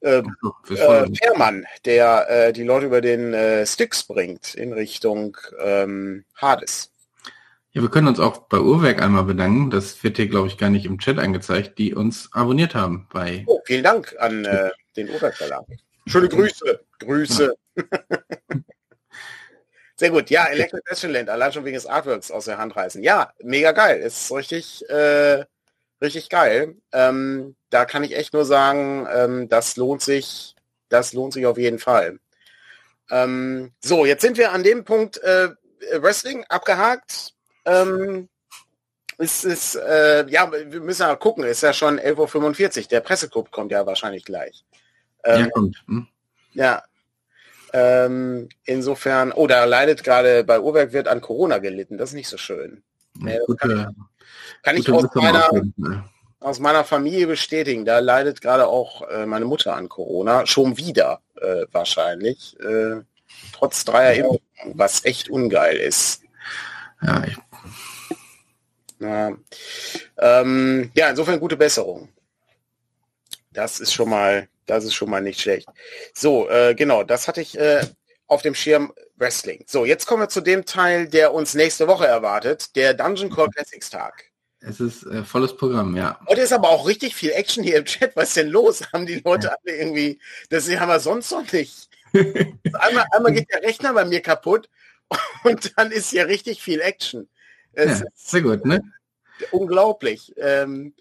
[0.00, 0.22] äh,
[0.70, 6.91] äh, Fährmann, der äh, die Leute über den äh, Styx bringt in Richtung ähm, Hades.
[7.74, 9.70] Ja, wir können uns auch bei Uhrwerk einmal bedanken.
[9.70, 13.44] Das wird hier, glaube ich, gar nicht im Chat angezeigt, die uns abonniert haben bei.
[13.46, 15.64] Oh, vielen Dank an äh, den Uhrwerk Verlag.
[16.06, 16.80] Schöne Grüße.
[16.98, 17.54] Grüße.
[19.96, 20.28] Sehr gut.
[20.28, 23.02] Ja, Electric Desolate, allein schon wegen des Artworks aus der Hand reißen.
[23.02, 24.00] Ja, mega geil.
[24.00, 25.44] Ist richtig, äh,
[26.02, 26.76] richtig geil.
[26.92, 30.56] Ähm, da kann ich echt nur sagen, ähm, das lohnt sich,
[30.90, 32.18] das lohnt sich auf jeden Fall.
[33.10, 35.48] Ähm, so, jetzt sind wir an dem Punkt äh,
[36.00, 37.31] Wrestling abgehakt.
[37.64, 38.28] Ähm,
[39.18, 42.88] es ist, äh, ja, wir müssen ja gucken, ist ja schon 11.45 Uhr.
[42.88, 44.64] Der Presseclub kommt ja wahrscheinlich gleich.
[45.24, 45.84] Ähm, ja, kommt.
[45.86, 46.08] Hm?
[46.54, 46.82] Ja,
[47.72, 51.96] ähm, insofern, oh, da leidet gerade bei Uhrwerk wird an Corona gelitten.
[51.96, 52.82] Das ist nicht so schön.
[53.24, 53.96] Ja, gute, kann,
[54.62, 55.50] kann ich aus meiner,
[56.40, 57.84] aus meiner Familie bestätigen.
[57.84, 60.46] Da leidet gerade auch äh, meine Mutter an Corona.
[60.46, 62.58] Schon wieder äh, wahrscheinlich.
[62.60, 63.02] Äh,
[63.52, 64.40] trotz dreier Impfungen,
[64.74, 66.22] was echt ungeil ist.
[67.02, 67.36] Ja, ich
[69.02, 69.36] ja.
[70.18, 72.08] Ähm, ja, insofern gute Besserung.
[73.52, 75.68] Das ist schon mal das ist schon mal nicht schlecht.
[76.14, 77.84] So, äh, genau, das hatte ich äh,
[78.26, 79.64] auf dem Schirm Wrestling.
[79.66, 83.50] So, jetzt kommen wir zu dem Teil, der uns nächste Woche erwartet, der Dungeon Core
[83.50, 84.24] Classics Tag.
[84.60, 86.20] Es ist äh, volles Programm, ja.
[86.28, 88.14] Heute ist aber auch richtig viel Action hier im Chat.
[88.14, 88.82] Was ist denn los?
[88.92, 91.88] Haben die Leute alle irgendwie, das haben wir sonst noch nicht.
[92.14, 94.68] einmal, einmal geht der Rechner bei mir kaputt
[95.44, 97.28] und dann ist hier richtig viel Action.
[97.72, 98.80] Es ja, sehr gut, ne?
[99.50, 100.32] Unglaublich.
[100.36, 100.94] Ähm,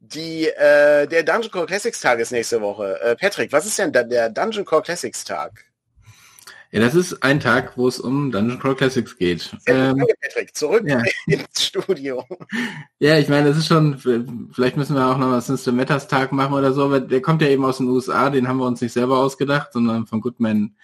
[0.00, 3.00] die, äh, der Dungeon Core Classics Tag ist nächste Woche.
[3.00, 5.64] Äh, Patrick, was ist denn da der Dungeon Core Classics Tag?
[6.72, 9.54] Ja, das ist ein Tag, wo es um Dungeon Core Classics geht.
[9.66, 10.56] Ähm, Danke, Patrick.
[10.56, 11.02] Zurück ja.
[11.26, 12.24] ins Studio.
[12.98, 16.32] Ja, ich meine, das ist schon, vielleicht müssen wir auch noch was System Metas Tag
[16.32, 18.80] machen oder so, aber der kommt ja eben aus den USA, den haben wir uns
[18.80, 20.74] nicht selber ausgedacht, sondern von Goodman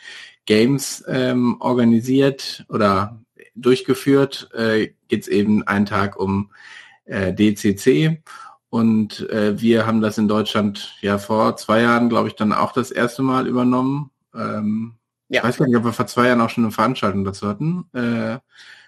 [0.45, 3.19] Games ähm, organisiert oder
[3.61, 4.51] durchgeführt.
[4.55, 6.51] Äh, geht es eben einen Tag um
[7.05, 8.23] äh, DCC
[8.71, 12.73] und äh, wir haben das in Deutschland ja vor zwei Jahren, glaube ich, dann auch
[12.73, 14.11] das erste Mal übernommen.
[14.35, 14.95] Ähm,
[15.29, 15.41] ja.
[15.41, 17.87] Ich weiß gar nicht, ob wir vor zwei Jahren auch schon eine Veranstaltung dazu hatten.
[17.95, 18.39] Äh,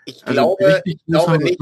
[0.05, 1.41] ich also glaube, ich glaube haben.
[1.41, 1.59] Wir, ich,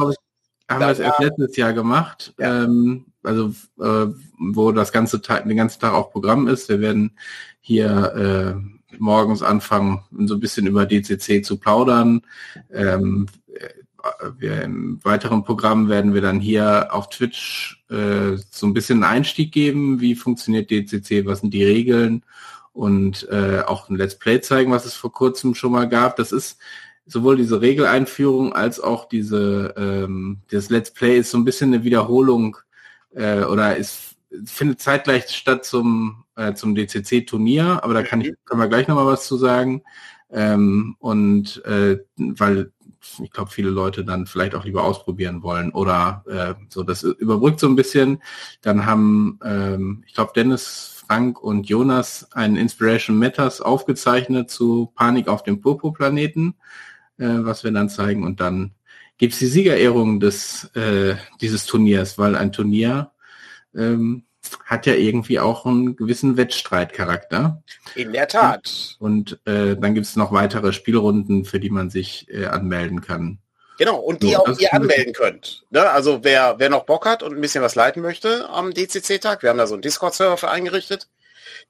[0.69, 2.35] haben wir es erst letztes Jahr gemacht.
[2.39, 2.65] Ja.
[2.65, 6.69] Ähm, also äh, wo das ganze Tag, den ganzen Tag auch Programm ist.
[6.69, 7.17] Wir werden
[7.61, 12.23] hier äh, morgens anfangen, so ein bisschen über DCC zu plaudern.
[12.73, 13.27] Ähm,
[14.39, 19.13] wir im weiteren Programm werden wir dann hier auf Twitch äh, so ein bisschen einen
[19.13, 22.25] Einstieg geben, wie funktioniert DCC, was sind die Regeln
[22.73, 26.17] und äh, auch ein Let's Play zeigen, was es vor kurzem schon mal gab.
[26.17, 26.59] Das ist
[27.07, 31.83] sowohl diese Regeleinführung als auch diese ähm, das Let's Play ist so ein bisschen eine
[31.83, 32.57] Wiederholung
[33.15, 38.33] äh, oder ist findet zeitgleich statt zum äh, zum DCC Turnier, aber da kann ich
[38.45, 39.83] können wir gleich noch mal was zu sagen.
[40.31, 42.73] Ähm, und äh, weil
[43.23, 47.61] ich glaube, viele Leute dann vielleicht auch lieber ausprobieren wollen oder äh, so, das überbrückt
[47.61, 48.23] so ein bisschen.
[48.61, 55.29] Dann haben, ähm, ich glaube, Dennis, Frank und Jonas einen Inspiration Matters aufgezeichnet zu Panik
[55.29, 56.55] auf dem Purpurplaneten,
[57.19, 58.73] äh, was wir dann zeigen und dann
[59.17, 63.11] gibt es die Siegerehrung des äh, dieses Turniers, weil ein Turnier
[63.79, 64.25] ähm,
[64.65, 67.63] hat ja irgendwie auch einen gewissen Wettstreitcharakter.
[67.95, 68.97] In der Tat.
[68.99, 73.39] Und äh, dann gibt es noch weitere Spielrunden, für die man sich äh, anmelden kann.
[73.79, 75.65] Genau, und die so, auch ihr anmelden könnt.
[75.71, 75.89] Ne?
[75.89, 79.51] Also wer, wer noch Bock hat und ein bisschen was leiten möchte am DCC-Tag, wir
[79.51, 81.09] haben da so einen Discord-Server für eingerichtet,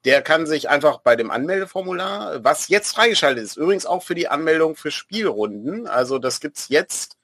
[0.05, 4.27] der kann sich einfach bei dem Anmeldeformular, was jetzt freigeschaltet ist, übrigens auch für die
[4.27, 7.17] Anmeldung für Spielrunden, also das gibt's jetzt,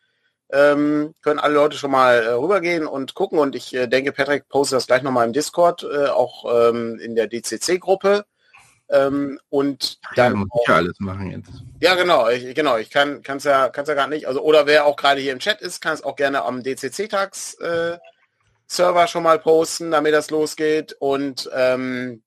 [0.56, 4.48] ähm, können alle Leute schon mal äh, rübergehen und gucken und ich äh, denke, Patrick
[4.48, 8.26] postet das gleich nochmal im Discord, äh, auch ähm, in der DCC-Gruppe.
[8.88, 11.50] Ähm, und dann ja, muss ich ja alles machen jetzt.
[11.82, 12.78] Ja, genau, ich, genau.
[12.78, 14.28] Ich kann es ja, kann's ja gar nicht.
[14.28, 17.56] Also oder wer auch gerade hier im Chat ist, kann es auch gerne am DCC-Tags
[17.56, 17.98] äh,
[18.68, 20.96] Server schon mal posten, damit das losgeht.
[21.00, 22.22] Und ähm,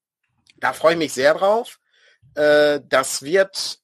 [0.57, 1.79] da freue ich mich sehr drauf.
[2.35, 3.79] Äh, das wird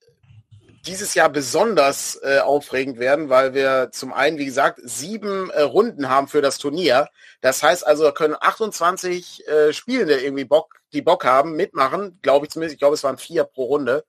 [0.87, 6.09] dieses Jahr besonders äh, aufregend werden, weil wir zum einen, wie gesagt, sieben äh, Runden
[6.09, 7.09] haben für das Turnier.
[7.41, 12.53] Das heißt also, können 28 äh, Spielende irgendwie Bock, die Bock haben, mitmachen, glaube ich
[12.53, 12.75] zumindest.
[12.75, 14.05] Ich glaube, es waren vier pro Runde.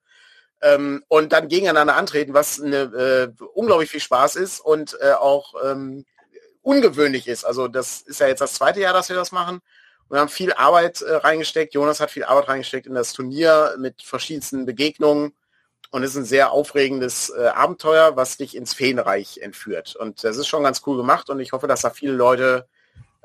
[0.61, 5.53] Ähm, und dann gegeneinander antreten, was eine, äh, unglaublich viel Spaß ist und äh, auch
[5.63, 6.05] ähm,
[6.61, 7.45] ungewöhnlich ist.
[7.45, 9.61] Also das ist ja jetzt das zweite Jahr, dass wir das machen.
[10.09, 11.73] Wir haben viel Arbeit äh, reingesteckt.
[11.73, 15.34] Jonas hat viel Arbeit reingesteckt in das Turnier mit verschiedensten Begegnungen
[15.91, 19.95] und es ist ein sehr aufregendes äh, Abenteuer, was dich ins Feenreich entführt.
[19.95, 22.67] Und das ist schon ganz cool gemacht und ich hoffe, dass da viele Leute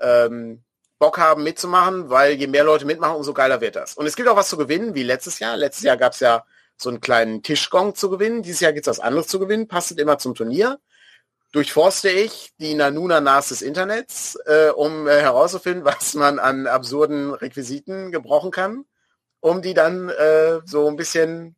[0.00, 0.62] ähm,
[0.98, 3.94] Bock haben mitzumachen, weil je mehr Leute mitmachen, umso geiler wird das.
[3.94, 5.56] Und es gibt auch was zu gewinnen, wie letztes Jahr.
[5.56, 6.44] Letztes Jahr gab es ja
[6.76, 8.42] so einen kleinen Tischgong zu gewinnen.
[8.42, 10.78] Dieses Jahr gibt es was anderes zu gewinnen, passt immer zum Turnier.
[11.52, 17.32] Durchforste ich die Nanuna Nas des Internets, äh, um äh, herauszufinden, was man an absurden
[17.32, 18.84] Requisiten gebrochen kann,
[19.40, 21.56] um die dann äh, so ein bisschen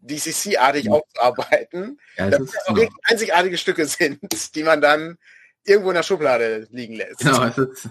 [0.00, 0.92] DCC-artig ja.
[0.92, 4.20] aufzuarbeiten, ja, das, das auch wirklich einzigartige Stücke sind,
[4.54, 5.18] die man dann
[5.64, 7.20] irgendwo in der Schublade liegen lässt.
[7.20, 7.88] Genau, ist,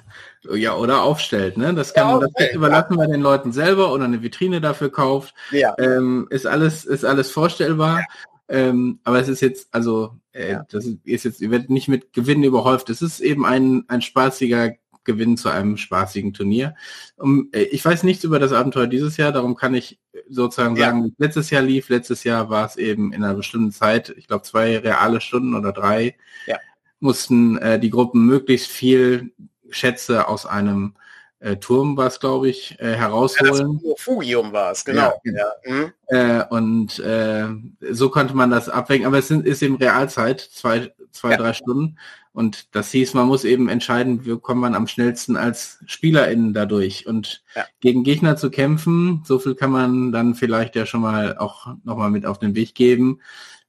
[0.54, 1.74] ja, oder aufstellt, ne?
[1.74, 5.34] Das kann ja, das überlassen wir den Leuten selber oder eine Vitrine dafür kauft.
[5.52, 5.76] Ja.
[5.78, 8.00] Ähm, ist alles, ist alles vorstellbar.
[8.00, 8.06] Ja.
[8.50, 10.66] Ähm, aber es ist jetzt, also, äh, ja.
[10.72, 12.90] das ist jetzt, wird nicht mit Gewinnen überhäuft.
[12.90, 14.72] Es ist eben ein, ein spaßiger
[15.04, 16.76] Gewinn zu einem spaßigen Turnier.
[17.18, 20.88] Um, äh, ich weiß nichts über das Abenteuer dieses Jahr, darum kann ich sozusagen ja.
[20.88, 24.44] sagen, letztes Jahr lief, letztes Jahr war es eben in einer bestimmten Zeit, ich glaube
[24.44, 26.58] zwei reale Stunden oder drei, ja.
[27.00, 29.32] mussten äh, die Gruppen möglichst viel
[29.70, 30.96] Schätze aus einem
[31.42, 33.80] äh, Turm war es, glaube ich, äh, herausholen.
[33.82, 35.22] Ja, Fugium war es, genau.
[35.24, 35.32] Ja.
[35.34, 35.54] Ja.
[35.66, 35.94] Mhm.
[36.08, 37.48] Äh, und äh,
[37.92, 41.98] so konnte man das abwägen, aber es sind, ist eben Realzeit, zwei, zwei drei Stunden.
[42.32, 47.08] Und das hieß, man muss eben entscheiden, wie kommt man am schnellsten als SpielerInnen dadurch.
[47.08, 47.66] Und ja.
[47.80, 52.12] gegen Gegner zu kämpfen, so viel kann man dann vielleicht ja schon mal auch nochmal
[52.12, 53.20] mit auf den Weg geben,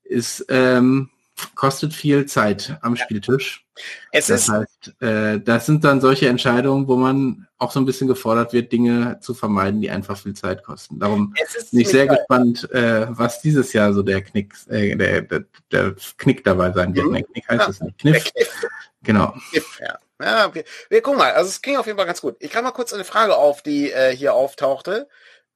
[0.05, 1.09] ist ähm,
[1.55, 3.67] kostet viel Zeit am Spieltisch.
[4.13, 7.87] Es das ist heißt, äh, das sind dann solche Entscheidungen, wo man auch so ein
[7.87, 10.99] bisschen gefordert wird, Dinge zu vermeiden, die einfach viel Zeit kosten.
[10.99, 11.35] Darum
[11.71, 12.17] bin ich sehr geil.
[12.17, 16.95] gespannt, äh, was dieses Jahr so der Knick, äh, der, der, der Knick dabei sein
[16.95, 17.07] wird.
[17.07, 17.13] Mhm.
[17.13, 17.69] Nee, Knick heißt ja.
[17.69, 17.99] es nicht.
[17.99, 18.33] Kniff.
[18.33, 18.67] Kniff.
[19.03, 19.35] Genau.
[19.51, 19.99] Kniff, ja.
[20.23, 20.65] Ja, okay.
[20.91, 22.37] Wir gucken mal, also es ging auf jeden Fall ganz gut.
[22.41, 25.09] Ich kann mal kurz eine Frage auf, die äh, hier auftauchte.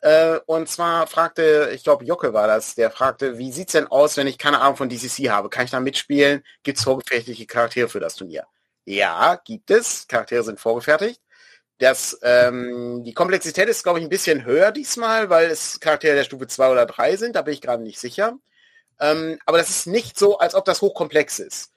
[0.05, 4.19] Äh, und zwar fragte, ich glaube Jocke war das, der fragte, wie sieht's denn aus,
[4.19, 5.49] wenn ich keine Ahnung von DCC habe?
[5.49, 6.45] Kann ich da mitspielen?
[6.63, 8.47] Gibt es vorgefertigte Charaktere für das Turnier?
[8.85, 10.07] Ja, gibt es.
[10.07, 11.23] Charaktere sind vorgefertigt.
[11.79, 16.25] Das, ähm, die Komplexität ist, glaube ich, ein bisschen höher diesmal, weil es Charaktere der
[16.25, 18.37] Stufe 2 oder 3 sind, da bin ich gerade nicht sicher.
[19.01, 21.73] Ähm, aber das ist nicht so, als ob das hochkomplex ist.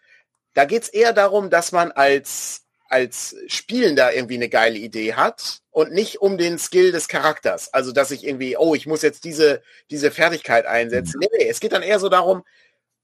[0.54, 5.60] Da geht es eher darum, dass man als als Spielender irgendwie eine geile Idee hat
[5.72, 7.74] und nicht um den Skill des Charakters.
[7.74, 11.18] Also, dass ich irgendwie, oh, ich muss jetzt diese, diese Fertigkeit einsetzen.
[11.18, 11.28] Mhm.
[11.32, 12.44] Nee, nee, es geht dann eher so darum,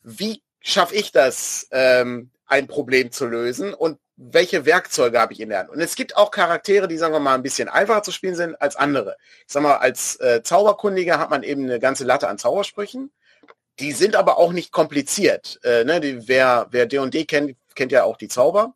[0.01, 5.49] wie schaffe ich das, ähm, ein Problem zu lösen und welche Werkzeuge habe ich in
[5.49, 5.69] der Hand.
[5.69, 8.61] Und es gibt auch Charaktere, die, sagen wir mal, ein bisschen einfacher zu spielen sind
[8.61, 9.17] als andere.
[9.47, 13.11] Ich sag mal, als äh, Zauberkundiger hat man eben eine ganze Latte an Zaubersprüchen.
[13.79, 15.59] Die sind aber auch nicht kompliziert.
[15.63, 15.99] Äh, ne?
[15.99, 18.75] die, wer wer D&D kennt, kennt ja auch die Zauber.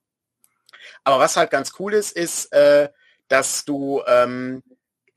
[1.03, 2.89] Aber was halt ganz cool ist, ist, äh,
[3.27, 4.63] dass du ähm,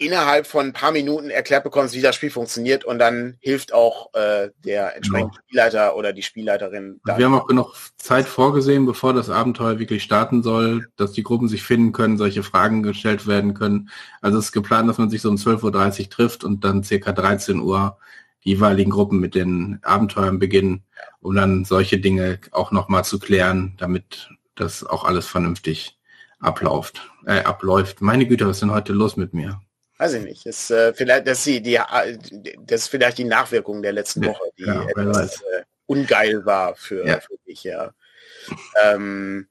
[0.00, 4.12] innerhalb von ein paar Minuten erklärt bekommst, wie das Spiel funktioniert und dann hilft auch
[4.14, 5.42] äh, der entsprechende genau.
[5.46, 7.00] Spielleiter oder die Spielleiterin.
[7.04, 11.48] Wir haben auch genug Zeit vorgesehen, bevor das Abenteuer wirklich starten soll, dass die Gruppen
[11.48, 13.90] sich finden können, solche Fragen gestellt werden können.
[14.22, 17.12] Also es ist geplant, dass man sich so um 12.30 Uhr trifft und dann circa
[17.12, 17.98] 13 Uhr
[18.42, 20.82] die jeweiligen Gruppen mit den Abenteuern beginnen,
[21.20, 24.30] um dann solche Dinge auch nochmal zu klären, damit
[24.61, 25.98] dass auch alles vernünftig
[26.38, 27.02] abläuft.
[27.26, 28.00] Äh, abläuft.
[28.00, 29.61] Meine Güte, was ist denn heute los mit mir?
[29.98, 30.46] Weiß ich nicht.
[30.46, 31.78] Ist, äh, vielleicht, dass sie die,
[32.58, 37.06] das ist vielleicht die Nachwirkung der letzten Woche, die ja, etwas äh, ungeil war für,
[37.06, 37.20] ja.
[37.20, 37.92] für dich, ja.
[38.82, 39.46] Ähm,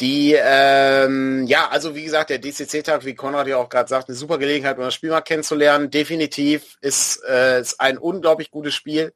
[0.00, 4.16] die, ähm, ja, also wie gesagt, der DCC-Tag, wie Konrad ja auch gerade sagt, eine
[4.16, 5.90] super Gelegenheit, um das Spiel mal kennenzulernen.
[5.90, 9.14] Definitiv ist, äh, ist ein unglaublich gutes Spiel.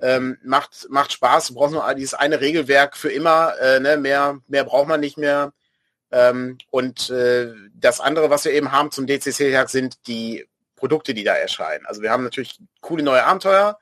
[0.00, 1.48] Ähm, macht, macht Spaß.
[1.48, 3.54] Du brauchst nur dieses eine Regelwerk für immer.
[3.60, 3.96] Äh, ne?
[3.96, 5.52] mehr, mehr braucht man nicht mehr.
[6.12, 11.24] Ähm, und äh, das andere, was wir eben haben zum DCC-Tag, sind die Produkte, die
[11.24, 11.86] da erscheinen.
[11.86, 13.78] Also wir haben natürlich coole neue Abenteuer.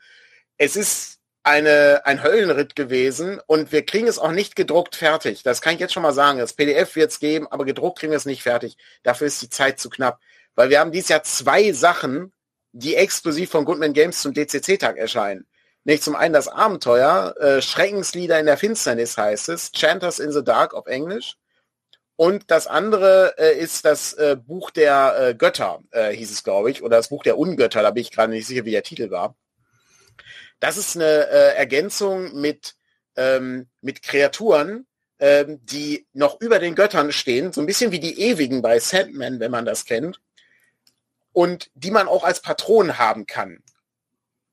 [0.56, 5.42] Es ist eine, ein Höllenritt gewesen und wir kriegen es auch nicht gedruckt fertig.
[5.42, 6.38] Das kann ich jetzt schon mal sagen.
[6.38, 8.78] Das PDF wird es geben, aber gedruckt kriegen wir es nicht fertig.
[9.02, 10.20] Dafür ist die Zeit zu knapp.
[10.54, 12.32] Weil wir haben dieses Jahr zwei Sachen,
[12.72, 15.46] die exklusiv von Goodman Games zum DCC-Tag erscheinen.
[15.84, 20.42] Nicht zum einen das Abenteuer, äh, Schreckenslieder in der Finsternis heißt es, Chanters in the
[20.42, 21.36] Dark auf Englisch.
[22.16, 26.70] Und das andere äh, ist das äh, Buch der äh, Götter, äh, hieß es, glaube
[26.70, 29.10] ich, oder das Buch der Ungötter, da bin ich gerade nicht sicher, wie der Titel
[29.10, 29.36] war.
[30.60, 32.76] Das ist eine äh, Ergänzung mit,
[33.16, 34.86] ähm, mit Kreaturen,
[35.18, 39.40] ähm, die noch über den Göttern stehen, so ein bisschen wie die Ewigen bei Sandman,
[39.40, 40.20] wenn man das kennt,
[41.32, 43.62] und die man auch als Patron haben kann,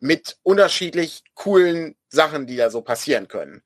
[0.01, 3.63] mit unterschiedlich coolen Sachen, die da so passieren können.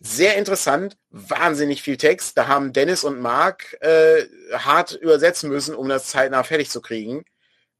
[0.00, 2.38] Sehr interessant, wahnsinnig viel Text.
[2.38, 7.24] Da haben Dennis und Mark äh, hart übersetzen müssen, um das zeitnah fertig zu kriegen.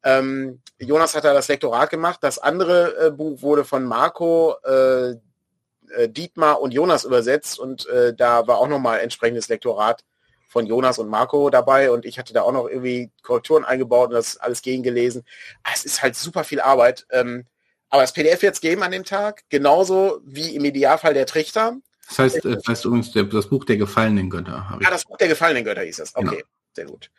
[0.04, 2.18] Ähm, Jonas hat da das Lektorat gemacht.
[2.22, 8.14] Das andere äh, Buch wurde von Marco, äh, äh, Dietmar und Jonas übersetzt und äh,
[8.14, 10.04] da war auch nochmal entsprechendes Lektorat
[10.48, 14.14] von Jonas und Marco dabei und ich hatte da auch noch irgendwie Korrekturen eingebaut und
[14.14, 15.24] das alles gegengelesen.
[15.62, 17.06] Ah, es ist halt super viel Arbeit.
[17.10, 17.46] Ähm,
[17.92, 21.76] aber das PDF wird es geben an dem Tag, genauso wie im Idealfall der Trichter.
[22.08, 24.78] Das heißt, das heißt übrigens der, das Buch der gefallenen Götter.
[24.82, 26.16] Ah, das Buch der gefallenen Götter hieß es.
[26.16, 26.42] Okay, genau.
[26.72, 27.10] sehr gut.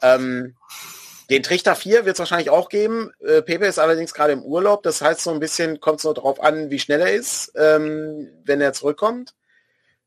[0.00, 0.56] Ähm,
[1.28, 3.12] den Trichter 4 wird es wahrscheinlich auch geben.
[3.20, 4.82] Äh, Pepe ist allerdings gerade im Urlaub.
[4.84, 8.30] Das heißt, so ein bisschen kommt es nur darauf an, wie schnell er ist, ähm,
[8.42, 9.34] wenn er zurückkommt.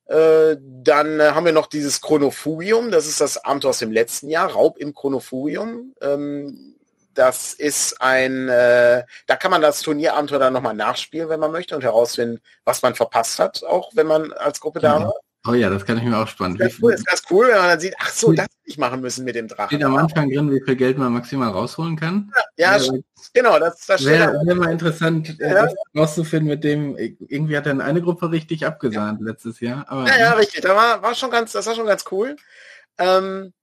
[0.08, 2.90] Äh, dann äh, haben wir noch dieses Chronofugium.
[2.90, 4.52] Das ist das Abenteuer aus dem letzten Jahr.
[4.54, 5.94] Raub im Chronofugium.
[6.02, 6.75] Ähm,
[7.16, 11.76] das ist ein, äh, da kann man das Turnierabenteuer dann nochmal nachspielen, wenn man möchte
[11.76, 15.14] und herausfinden, was man verpasst hat, auch wenn man als Gruppe da war.
[15.48, 16.60] Oh ja, das kann ich mir auch spannend.
[16.60, 18.72] Das ist, cool, das ist ganz cool, wenn man dann sieht, ach so, das will
[18.72, 19.70] ich machen müssen mit dem Drachen.
[19.70, 22.32] Steht am Anfang drin, wie viel Geld man maximal rausholen kann.
[22.58, 22.94] Ja, ja
[23.32, 25.66] genau, das, das wäre wär mal interessant, äh, ja.
[25.66, 29.28] das rauszufinden mit dem, irgendwie hat dann eine Gruppe richtig abgesahnt ja.
[29.28, 29.86] letztes Jahr.
[29.88, 32.36] Aber, ja, ja, richtig, da war, war schon ganz, das war schon ganz cool.
[32.98, 33.54] Ähm,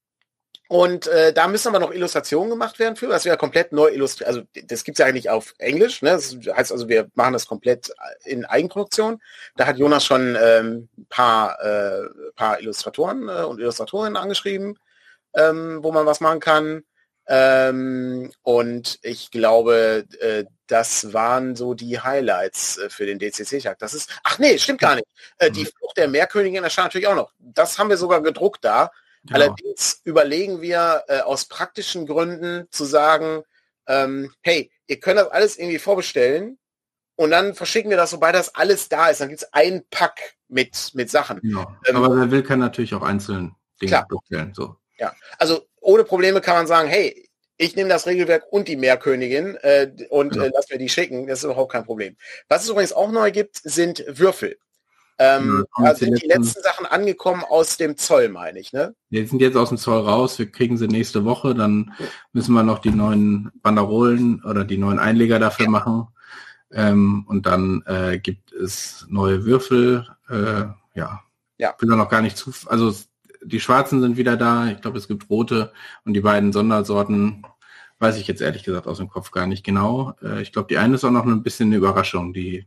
[0.69, 4.29] und äh, da müssen aber noch Illustrationen gemacht werden für, das wäre komplett neu illustriert.
[4.29, 6.01] Also das gibt's ja eigentlich auf Englisch.
[6.01, 6.11] Ne?
[6.11, 7.93] Das heißt also, wir machen das komplett
[8.25, 9.21] in Eigenproduktion.
[9.57, 14.79] Da hat Jonas schon ähm, paar, äh, paar Illustratoren äh, und Illustratorinnen angeschrieben,
[15.35, 16.85] ähm, wo man was machen kann.
[17.29, 23.79] Ähm, und ich glaube, äh, das waren so die Highlights äh, für den DCC-Tag.
[23.79, 25.07] Das ist, ach nee, stimmt gar nicht.
[25.39, 25.69] Äh, die mhm.
[25.79, 27.33] Flucht der Meerkönigin erscheint natürlich auch noch.
[27.39, 28.91] Das haben wir sogar gedruckt da.
[29.25, 29.39] Genau.
[29.39, 33.43] Allerdings überlegen wir äh, aus praktischen Gründen zu sagen,
[33.87, 36.59] ähm, hey, ihr könnt das alles irgendwie vorbestellen
[37.17, 39.21] und dann verschicken wir das, sobald das alles da ist.
[39.21, 41.41] Dann gibt es einen Pack mit, mit Sachen.
[41.43, 44.09] Ja, ähm, aber wer will, kann natürlich auch einzeln Dinge klar.
[44.09, 44.53] bestellen.
[44.55, 44.77] So.
[44.99, 49.57] Ja, also ohne Probleme kann man sagen, hey, ich nehme das Regelwerk und die Meerkönigin
[49.63, 50.45] äh, und ja.
[50.45, 51.27] äh, lass mir die schicken.
[51.27, 52.17] Das ist überhaupt kein Problem.
[52.49, 54.59] Was es übrigens auch neu gibt, sind Würfel.
[55.19, 58.95] Ähm, ja, da sind die letzten, letzten Sachen angekommen aus dem Zoll, meine ich, ne?
[59.11, 61.93] Die sind jetzt aus dem Zoll raus, wir kriegen sie nächste Woche, dann
[62.33, 65.71] müssen wir noch die neuen Banderolen oder die neuen Einleger dafür ja.
[65.71, 66.09] machen.
[66.73, 70.07] Ähm, und dann äh, gibt es neue Würfel.
[70.29, 71.21] Äh, ja.
[71.59, 71.71] ja.
[71.71, 72.51] Ich bin da noch gar nicht zu.
[72.67, 72.95] Also
[73.45, 74.69] die schwarzen sind wieder da.
[74.69, 75.73] Ich glaube, es gibt rote
[76.05, 77.45] und die beiden Sondersorten
[77.99, 80.15] weiß ich jetzt ehrlich gesagt aus dem Kopf gar nicht genau.
[80.23, 82.67] Äh, ich glaube, die eine ist auch noch ein bisschen eine Überraschung, die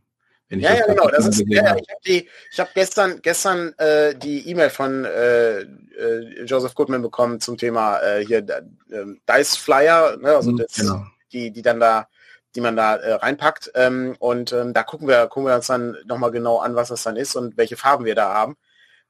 [0.50, 1.08] ja, ja, genau.
[1.10, 2.26] Das ist, ja, ich habe
[2.58, 8.26] hab gestern, gestern äh, die E-Mail von äh, äh, Joseph Goodman bekommen zum Thema äh,
[8.26, 11.04] hier äh, Dice Flyer, ne, also mhm, das, genau.
[11.32, 12.08] die, die dann da,
[12.54, 13.72] die man da äh, reinpackt.
[13.74, 17.04] Ähm, und ähm, da gucken wir, gucken wir uns dann nochmal genau an, was das
[17.04, 18.56] dann ist und welche Farben wir da haben.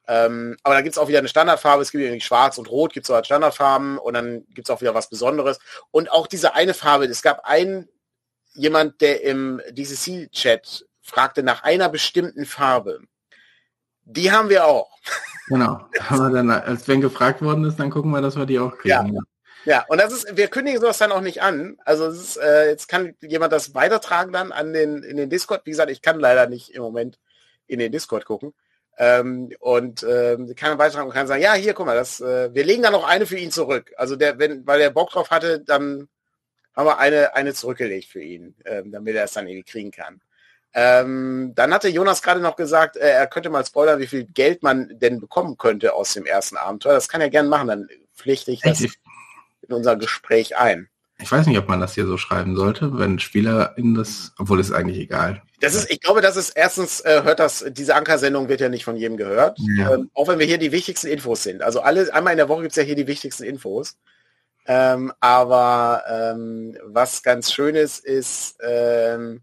[0.07, 2.93] Ähm, aber da gibt es auch wieder eine Standardfarbe, es gibt irgendwie schwarz und rot,
[2.93, 5.59] gibt es als Standardfarben und dann gibt es auch wieder was Besonderes.
[5.91, 7.89] Und auch diese eine Farbe, es gab einen
[8.53, 13.01] jemand, der im DCC-Chat fragte nach einer bestimmten Farbe.
[14.03, 14.97] Die haben wir auch.
[15.47, 15.87] Genau.
[16.09, 19.13] Aber dann, als wenn gefragt worden ist, dann gucken wir, dass wir die auch kriegen.
[19.15, 19.21] Ja.
[19.65, 21.77] Ja, und das ist, wir kündigen sowas dann auch nicht an.
[21.85, 25.65] Also ist, äh, jetzt kann jemand das weitertragen dann an den in den Discord.
[25.65, 27.19] Wie gesagt, ich kann leider nicht im Moment
[27.65, 28.53] in den Discord gucken.
[28.97, 32.63] Ähm, und ähm, kann beitragen und kann sagen, ja, hier, guck mal, das, äh, wir
[32.63, 33.91] legen da noch eine für ihn zurück.
[33.97, 36.07] Also der, wenn, weil der Bock drauf hatte, dann
[36.75, 40.21] haben wir eine, eine zurückgelegt für ihn, ähm, damit er es dann irgendwie kriegen kann.
[40.77, 44.61] Ähm, dann hatte Jonas gerade noch gesagt, äh, er könnte mal spoilern, wie viel Geld
[44.61, 46.95] man denn bekommen könnte aus dem ersten Abenteuer.
[46.95, 48.89] Das kann er gern machen, dann pflichte ich das in
[49.69, 50.89] unser Gespräch ein.
[51.17, 54.59] ich weiß nicht, ob man das hier so schreiben sollte, wenn Spieler in das, obwohl
[54.59, 55.41] es eigentlich egal.
[55.61, 58.83] Das ist, ich glaube, das ist erstens äh, hört das, diese Anker-Sendung wird ja nicht
[58.83, 59.57] von jedem gehört.
[59.77, 59.93] Ja.
[59.93, 61.61] Ähm, auch wenn wir hier die wichtigsten Infos sind.
[61.61, 63.97] Also alle, einmal in der Woche gibt's ja hier die wichtigsten Infos.
[64.67, 69.41] Ähm, aber ähm, was ganz schön ist, ist, ähm,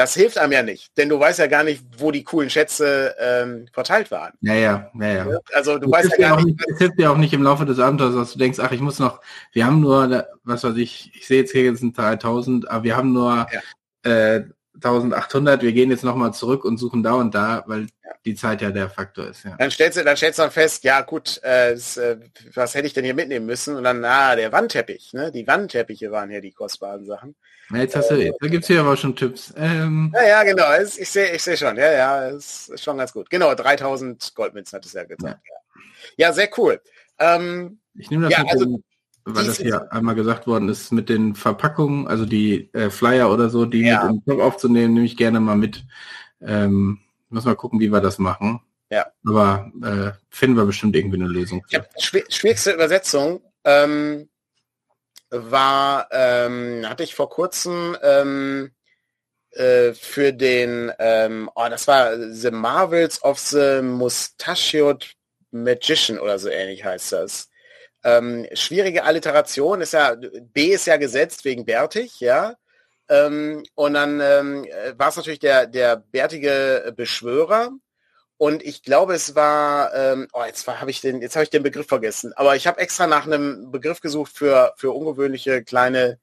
[0.00, 3.14] das hilft einem ja nicht, denn du weißt ja gar nicht, wo die coolen Schätze
[3.18, 4.32] ähm, verteilt waren.
[4.40, 5.26] Ja, ja, ja, ja.
[5.52, 6.58] Also du das weißt ja gar nicht.
[6.70, 8.98] Es hilft ja auch nicht im Laufe des Abenteuers, dass du denkst, ach, ich muss
[8.98, 9.20] noch,
[9.52, 12.96] wir haben nur, was weiß ich, ich sehe jetzt hier jetzt ein 3000, aber wir
[12.96, 14.10] haben nur ja.
[14.10, 14.44] äh,
[14.84, 18.10] 1800, wir gehen jetzt nochmal zurück und suchen da und da, weil ja.
[18.24, 19.44] die Zeit ja der Faktor ist.
[19.44, 19.56] Ja.
[19.58, 22.18] Dann stellst du, dann stellst du dann fest, ja gut, äh, das, äh,
[22.54, 23.76] was hätte ich denn hier mitnehmen müssen?
[23.76, 25.30] Und dann, ah, der Wandteppich, ne?
[25.30, 27.36] Die Wandteppiche waren hier die kostbaren Sachen.
[27.70, 29.54] Ja, jetzt hast du, äh, da gibt's hier aber schon Tipps.
[29.56, 33.12] Ähm, ja, ja, genau, ich sehe ich sehe schon, ja, ja, es ist schon ganz
[33.12, 33.30] gut.
[33.30, 35.40] Genau, 3000 Goldmünzen hat es ja gesagt.
[35.46, 36.80] Ja, ja sehr cool.
[37.18, 38.84] Ähm, ich nehme das ja, also, den,
[39.24, 43.50] weil das hier einmal gesagt worden ist, mit den Verpackungen, also die äh, Flyer oder
[43.50, 44.04] so, die ja.
[44.04, 45.84] mit im Top aufzunehmen, nehme ich gerne mal mit.
[46.40, 46.98] Ähm,
[47.28, 48.60] muss mal gucken, wie wir das machen.
[48.90, 49.06] Ja.
[49.24, 51.64] Aber äh, finden wir bestimmt irgendwie eine Lösung.
[51.68, 54.28] Ja, schwierigste Übersetzung ähm,
[55.30, 58.72] war, ähm, hatte ich vor kurzem ähm,
[59.52, 65.14] äh, für den, ähm, oh, das war The Marvels of the Mustachioed
[65.52, 67.49] Magician oder so ähnlich heißt das.
[68.04, 72.54] Ähm, schwierige Alliteration ist ja, B ist ja gesetzt wegen bärtig, ja.
[73.08, 77.70] Ähm, und dann ähm, war es natürlich der, der bärtige Beschwörer.
[78.38, 82.32] Und ich glaube, es war, ähm, oh, jetzt habe ich den, ich den Begriff vergessen.
[82.36, 86.18] Aber ich habe extra nach einem Begriff gesucht für, für ungewöhnliche kleine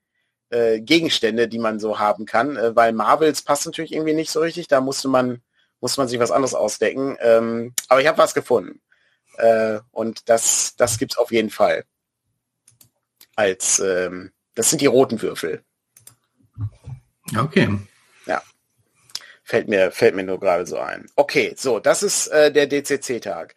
[0.50, 4.40] äh, Gegenstände, die man so haben kann, äh, weil Marvels passt natürlich irgendwie nicht so
[4.40, 4.68] richtig.
[4.68, 5.44] Da musste man,
[5.82, 7.18] musste man sich was anderes ausdecken.
[7.20, 8.82] Ähm, aber ich habe was gefunden.
[9.38, 11.86] Äh, und das, das gibt's auf jeden Fall.
[13.36, 15.64] Als ähm, das sind die roten Würfel.
[17.38, 17.70] Okay.
[18.26, 18.42] Ja.
[19.44, 21.08] Fällt mir, fällt mir nur gerade so ein.
[21.16, 23.54] Okay, so, das ist äh, der DCC-Tag.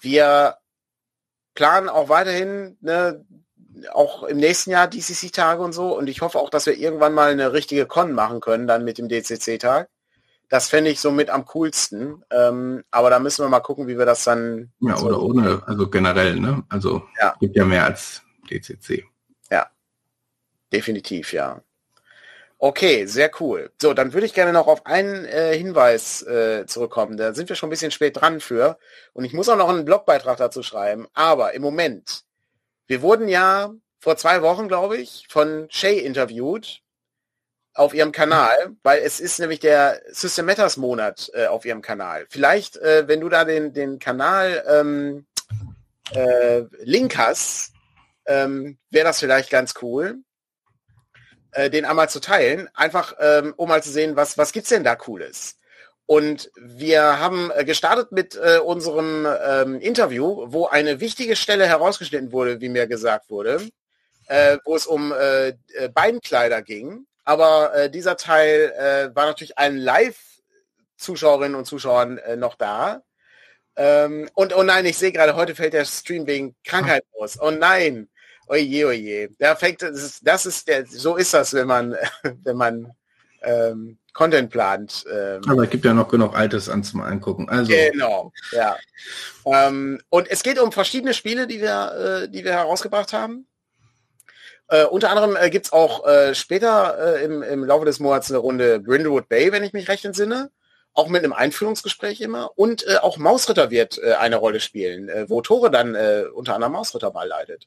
[0.00, 0.56] Wir
[1.54, 3.24] planen auch weiterhin, ne,
[3.92, 5.96] auch im nächsten Jahr DCC-Tage und so.
[5.96, 8.98] Und ich hoffe auch, dass wir irgendwann mal eine richtige Con machen können, dann mit
[8.98, 9.88] dem DCC-Tag.
[10.48, 12.24] Das fände ich so mit am coolsten.
[12.30, 14.72] Ähm, aber da müssen wir mal gucken, wie wir das dann.
[14.80, 16.62] Ja, oder ohne, also generell, ne?
[16.68, 17.34] Also ja.
[17.40, 19.04] gibt ja mehr als DCC.
[19.50, 19.66] Ja,
[20.72, 21.62] definitiv, ja.
[22.58, 23.70] Okay, sehr cool.
[23.80, 27.16] So, dann würde ich gerne noch auf einen äh, Hinweis äh, zurückkommen.
[27.16, 28.78] Da sind wir schon ein bisschen spät dran für.
[29.12, 31.06] Und ich muss auch noch einen Blogbeitrag dazu schreiben.
[31.12, 32.24] Aber im Moment,
[32.86, 36.80] wir wurden ja vor zwei Wochen, glaube ich, von Shay interviewt
[37.74, 42.24] auf ihrem Kanal, weil es ist nämlich der System Matters Monat äh, auf ihrem Kanal.
[42.30, 45.26] Vielleicht, äh, wenn du da den, den Kanal ähm,
[46.12, 47.72] äh, Link hast,
[48.26, 50.18] ähm, wäre das vielleicht ganz cool,
[51.50, 54.84] äh, den einmal zu teilen, einfach ähm, um mal zu sehen, was, was gibt's denn
[54.84, 55.56] da Cooles.
[56.06, 62.30] Und wir haben äh, gestartet mit äh, unserem ähm, Interview, wo eine wichtige Stelle herausgeschnitten
[62.30, 63.68] wurde, wie mir gesagt wurde,
[64.64, 65.52] wo es um äh
[65.92, 67.06] Beinkleider ging.
[67.24, 73.02] Aber äh, dieser Teil äh, war natürlich allen Live-Zuschauerinnen und Zuschauern äh, noch da.
[73.76, 77.40] Ähm, und oh nein, ich sehe gerade, heute fällt der Stream wegen Krankheit aus.
[77.40, 78.08] Oh nein.
[78.46, 79.30] Oje, oje.
[79.38, 81.96] Da fängt, das ist, das ist der, so ist das, wenn man,
[82.44, 82.92] wenn man
[83.42, 85.04] ähm, Content plant.
[85.10, 85.42] Ähm.
[85.48, 87.48] Aber es gibt ja noch genug Altes an zum Angucken.
[87.48, 87.72] Also.
[87.72, 88.76] Genau, ja.
[89.44, 93.46] Ähm, und es geht um verschiedene Spiele, die wir, äh, die wir herausgebracht haben.
[94.68, 98.30] Äh, unter anderem äh, gibt es auch äh, später äh, im, im Laufe des Monats
[98.30, 100.50] eine Runde Brindlewood Bay, wenn ich mich recht entsinne.
[100.94, 102.52] Auch mit einem Einführungsgespräch immer.
[102.56, 105.96] Und äh, auch Mausritter wird äh, eine Rolle spielen, äh, wo Tore dann
[106.34, 107.66] unter anderem Mausritter mal leidet.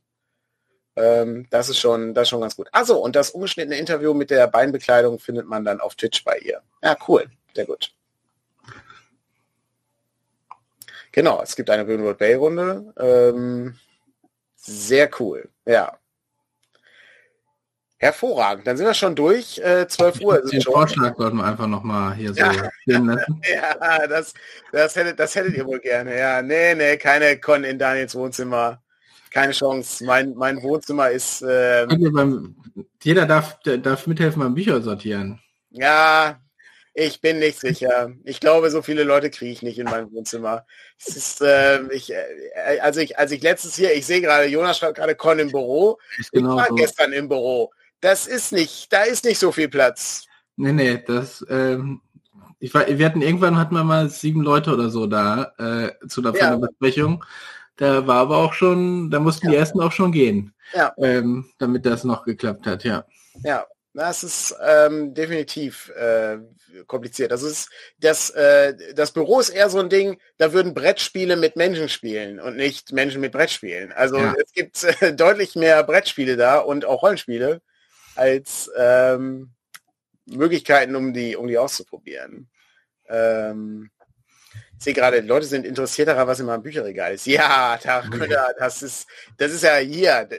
[0.95, 2.69] Ähm, das ist schon, das ist schon ganz gut.
[2.71, 6.61] Also und das ungeschnittene Interview mit der Beinbekleidung findet man dann auf Twitch bei ihr.
[6.81, 7.25] Ja, cool.
[7.53, 7.93] Sehr gut.
[11.11, 12.93] Genau, es gibt eine Brindlewood Bay Runde.
[12.97, 13.77] Ähm,
[14.55, 15.49] sehr cool.
[15.65, 15.97] Ja.
[17.99, 18.67] Hervorragend.
[18.67, 19.57] Dann sind wir schon durch.
[19.57, 20.41] Äh, 12 Uhr.
[20.41, 20.73] Den schon.
[20.73, 22.51] Vorschlag sollten wir einfach nochmal hier so ja.
[22.51, 23.41] lassen.
[23.51, 24.35] ja, das,
[24.71, 26.17] das, hättet, das hättet ihr wohl gerne.
[26.17, 28.83] Ja, nee, nee, keine Con in Daniels Wohnzimmer.
[29.31, 30.05] Keine Chance.
[30.05, 31.41] Mein, mein Wohnzimmer ist...
[31.41, 31.87] Äh,
[33.01, 35.41] jeder darf, darf mithelfen beim Bücher sortieren.
[35.71, 36.39] Ja,
[36.93, 38.11] ich bin nicht sicher.
[38.25, 40.65] Ich glaube, so viele Leute kriege ich nicht in meinem Wohnzimmer.
[40.99, 44.77] Es ist, äh, ich, äh, also ich, als ich letztes hier, ich sehe gerade, Jonas
[44.77, 45.97] schreibt gerade Con im Büro.
[46.31, 46.75] Genau ich war so.
[46.75, 47.71] gestern im Büro
[48.01, 50.25] das ist nicht, da ist nicht so viel Platz.
[50.55, 52.01] Nee, nee, das, ähm,
[52.59, 56.21] ich war, wir hatten irgendwann hatten wir mal sieben Leute oder so da äh, zu
[56.21, 56.55] der ja.
[56.55, 57.23] Besprechung.
[57.75, 59.51] Da war aber auch schon, da mussten ja.
[59.51, 60.55] die ersten auch schon gehen.
[60.73, 60.93] Ja.
[60.97, 63.05] Ähm, damit das noch geklappt hat, ja.
[63.43, 66.39] Ja, das ist ähm, definitiv äh,
[66.87, 67.31] kompliziert.
[67.31, 67.69] Also ist,
[67.99, 72.39] das, äh, das Büro ist eher so ein Ding, da würden Brettspiele mit Menschen spielen
[72.39, 73.91] und nicht Menschen mit Brettspielen.
[73.91, 74.33] Also ja.
[74.43, 77.61] es gibt äh, deutlich mehr Brettspiele da und auch Rollenspiele
[78.17, 79.51] als ähm,
[80.25, 82.49] Möglichkeiten, um die, um die auszuprobieren.
[83.07, 83.89] Ähm,
[84.77, 87.25] ich sehe gerade, Leute sind interessiert daran, was in meinem Bücherregal ist.
[87.25, 88.03] Ja, da,
[88.59, 89.07] das ist,
[89.37, 90.29] das ist ja hier,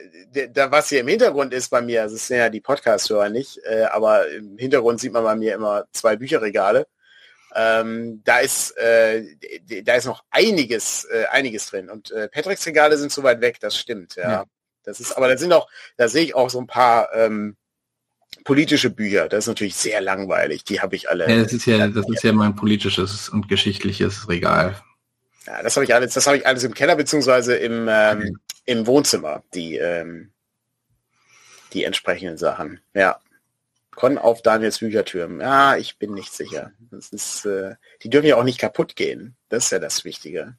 [0.53, 3.83] da, was hier im Hintergrund ist bei mir, das sind ja die Podcast-Hörer nicht, äh,
[3.83, 6.87] aber im Hintergrund sieht man bei mir immer zwei Bücherregale.
[7.53, 9.25] Ähm, da ist, äh,
[9.83, 11.89] da ist noch einiges, äh, einiges drin.
[11.89, 14.29] Und äh, Patricks Regale sind so weit weg, das stimmt, ja.
[14.29, 14.45] ja.
[14.83, 17.57] Das ist, aber da sind auch, da sehe ich auch so ein paar ähm,
[18.43, 20.63] politische Bücher, das ist natürlich sehr langweilig.
[20.63, 21.29] Die habe ich alle.
[21.29, 24.81] Ja, das ist ja, das ist ja mein politisches und geschichtliches Regal.
[25.45, 28.33] Ja, das habe ich alles, das habe ich alles im Keller beziehungsweise im, ähm, okay.
[28.65, 30.31] im Wohnzimmer, die, ähm,
[31.73, 32.79] die entsprechenden Sachen.
[32.93, 33.19] Ja.
[33.95, 35.41] Con auf Daniels Büchertürmen.
[35.41, 36.71] Ja, ich bin nicht sicher.
[36.91, 39.35] Das ist, äh, die dürfen ja auch nicht kaputt gehen.
[39.49, 40.55] Das ist ja das Wichtige.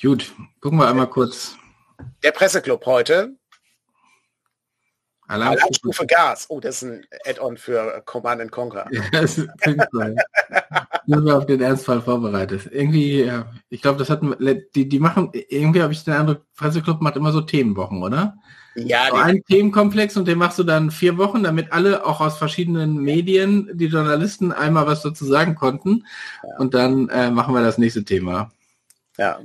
[0.00, 1.56] Gut, gucken wir einmal kurz.
[2.22, 3.34] Der Presseclub heute
[5.28, 6.46] Alarmstufe Gas.
[6.48, 8.86] Oh, das ist ein Add-on für Command Conquer.
[8.90, 9.48] Ja, das sind
[11.06, 12.68] wir auf den Ernstfall vorbereitet.
[12.70, 14.34] Irgendwie, ja, ich glaube, das hatten
[14.74, 18.36] die, die machen, irgendwie habe ich den Eindruck, Presseclub macht immer so Themenwochen, oder?
[18.74, 19.08] Ja.
[19.10, 22.96] So ein Themenkomplex und den machst du dann vier Wochen, damit alle auch aus verschiedenen
[22.96, 26.04] Medien, die Journalisten einmal was dazu sagen konnten.
[26.42, 26.58] Ja.
[26.58, 28.50] Und dann äh, machen wir das nächste Thema.
[29.16, 29.38] Ja,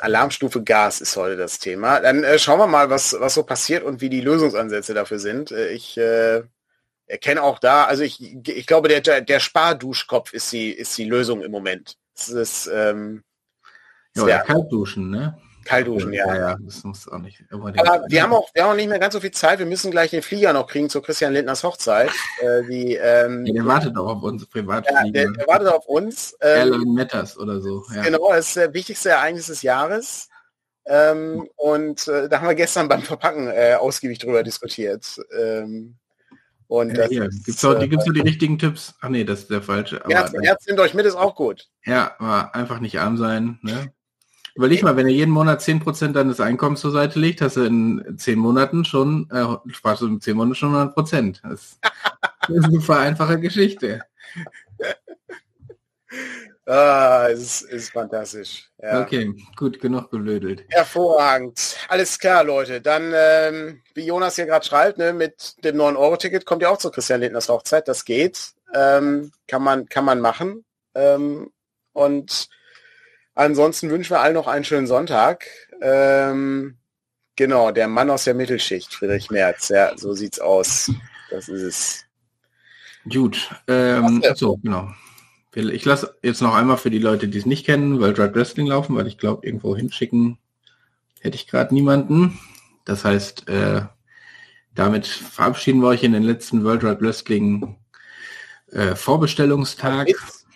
[0.00, 2.00] Alarmstufe Gas ist heute das Thema.
[2.00, 5.52] Dann äh, schauen wir mal, was, was so passiert und wie die Lösungsansätze dafür sind.
[5.52, 6.42] Äh, ich äh,
[7.06, 11.42] erkenne auch da, also ich, ich glaube, der, der Sparduschkopf ist die, ist die Lösung
[11.42, 11.96] im Moment.
[12.16, 13.22] Das ist, ähm,
[14.14, 15.38] ja, oder Kaltduschen, ne?
[15.68, 16.26] Kaltduschen, ja.
[16.26, 16.36] ja.
[16.36, 17.44] Ja, das muss auch nicht.
[17.50, 17.72] Aber
[18.08, 19.58] wir haben auch, wir haben auch nicht mehr ganz so viel Zeit.
[19.58, 22.10] Wir müssen gleich den Flieger noch kriegen zu Christian Lindners Hochzeit.
[22.40, 25.04] Äh, die, ähm, ja, der wartet auch auf uns Privatflieger.
[25.04, 26.34] Ja, der, der, wartet auf uns.
[26.40, 27.84] Ähm, Airline Matters oder so.
[27.94, 28.02] Ja.
[28.02, 30.28] Genau, das ist der wichtigste Ereignis des Jahres.
[30.86, 35.20] Ähm, und äh, da haben wir gestern beim Verpacken äh, ausgiebig drüber diskutiert.
[35.38, 35.96] Ähm,
[36.66, 38.94] und ja, auch, die, gibt's auch die richtigen Tipps?
[39.00, 40.04] Ach nee, das ist der falsche.
[40.04, 41.68] Aber, Herz, Herz nimmt euch mit, ist auch gut.
[41.84, 43.58] Ja, aber einfach nicht arm sein.
[43.62, 43.92] Ne?
[44.58, 48.16] Überleg mal, wenn ihr jeden Monat 10% deines Einkommens zur Seite legt, hast du in
[48.18, 51.38] 10 Monaten schon, äh, sparst du in 10 Monaten schon 100%.
[51.48, 54.00] Das, das ist eine vereinfache Geschichte.
[56.70, 58.70] Ah, es ist, ist fantastisch.
[58.82, 59.00] Ja.
[59.00, 60.64] Okay, gut, genug gelödelt.
[60.68, 61.78] Hervorragend.
[61.88, 62.82] Alles klar, Leute.
[62.82, 66.90] Dann, ähm, wie Jonas hier gerade schreibt, ne, mit dem 9-Euro-Ticket kommt ja auch zu
[66.90, 67.88] Christian Lindners Hochzeit.
[67.88, 68.52] Das geht.
[68.74, 70.66] Ähm, kann man, kann man machen.
[70.94, 71.50] Ähm,
[71.94, 72.50] und
[73.38, 75.46] Ansonsten wünschen wir allen noch einen schönen Sonntag.
[75.80, 76.76] Ähm,
[77.36, 79.68] genau, der Mann aus der Mittelschicht, Friedrich Merz.
[79.68, 80.90] Ja, so sieht's aus.
[81.30, 82.04] Das ist es.
[83.08, 83.48] Gut.
[83.68, 84.90] Ähm, so, genau.
[85.54, 88.66] Ich lasse jetzt noch einmal für die Leute, die es nicht kennen, World Wide Wrestling
[88.66, 90.38] laufen, weil ich glaube, irgendwo hinschicken
[91.20, 92.40] hätte ich gerade niemanden.
[92.86, 93.82] Das heißt, äh,
[94.74, 97.76] damit verabschieden wir euch in den letzten World Wide Wrestling
[98.72, 100.08] äh, Vorbestellungstag.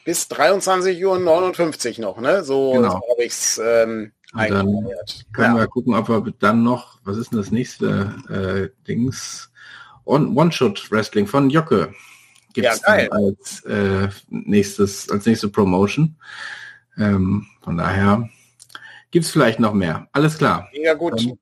[0.05, 2.43] Bis bis 23 Uhr 59 noch, ne?
[2.45, 2.95] So, genau.
[2.95, 4.89] habe ich es ähm, Dann
[5.33, 5.61] können ja.
[5.61, 9.51] wir gucken, ob wir dann noch, was ist denn das nächste äh, Dings?
[10.05, 11.93] One-Shot-Wrestling von Jocke
[12.53, 16.17] gibt es ja, als äh, nächstes, als nächste Promotion.
[16.99, 18.29] Ähm, von daher
[19.11, 20.09] gibt es vielleicht noch mehr.
[20.13, 20.69] Alles klar.
[20.73, 21.21] Ja gut.
[21.21, 21.39] Dann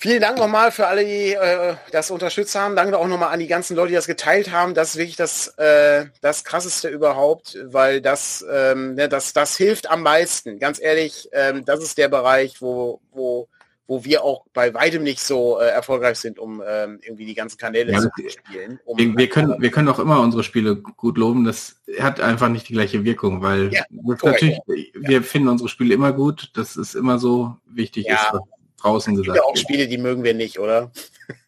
[0.00, 2.76] Vielen Dank nochmal für alle, die äh, das unterstützt haben.
[2.76, 4.72] Danke auch nochmal an die ganzen Leute, die das geteilt haben.
[4.72, 9.90] Das ist wirklich das, äh, das Krasseste überhaupt, weil das, ähm, ne, das, das hilft
[9.90, 10.60] am meisten.
[10.60, 13.48] Ganz ehrlich, ähm, das ist der Bereich, wo, wo,
[13.88, 17.58] wo wir auch bei weitem nicht so äh, erfolgreich sind, um ähm, irgendwie die ganzen
[17.58, 18.78] Kanäle ja, zu spielen.
[18.84, 21.42] Um wir, wir, können, wir können auch immer unsere Spiele gut loben.
[21.42, 24.74] Das hat einfach nicht die gleiche Wirkung, weil ja, natürlich, ja.
[24.94, 26.52] wir finden unsere Spiele immer gut.
[26.54, 28.06] Das ist immer so wichtig.
[28.06, 28.32] Ist,
[28.78, 29.36] draußen gesagt.
[29.36, 30.90] Ja auch Spiele, die mögen wir nicht, oder?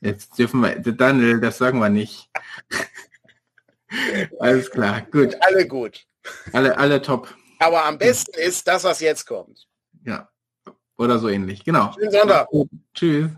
[0.01, 2.28] Jetzt dürfen wir, Daniel, das sagen wir nicht.
[4.39, 5.37] Alles klar, gut.
[5.41, 6.07] Alle gut.
[6.53, 7.35] Alle, alle top.
[7.59, 9.66] Aber am besten ist das, was jetzt kommt.
[10.05, 10.28] Ja.
[10.97, 11.64] Oder so ähnlich.
[11.64, 11.93] Genau.
[11.95, 12.49] Schönen Sonntag.
[12.95, 13.31] Tschüss.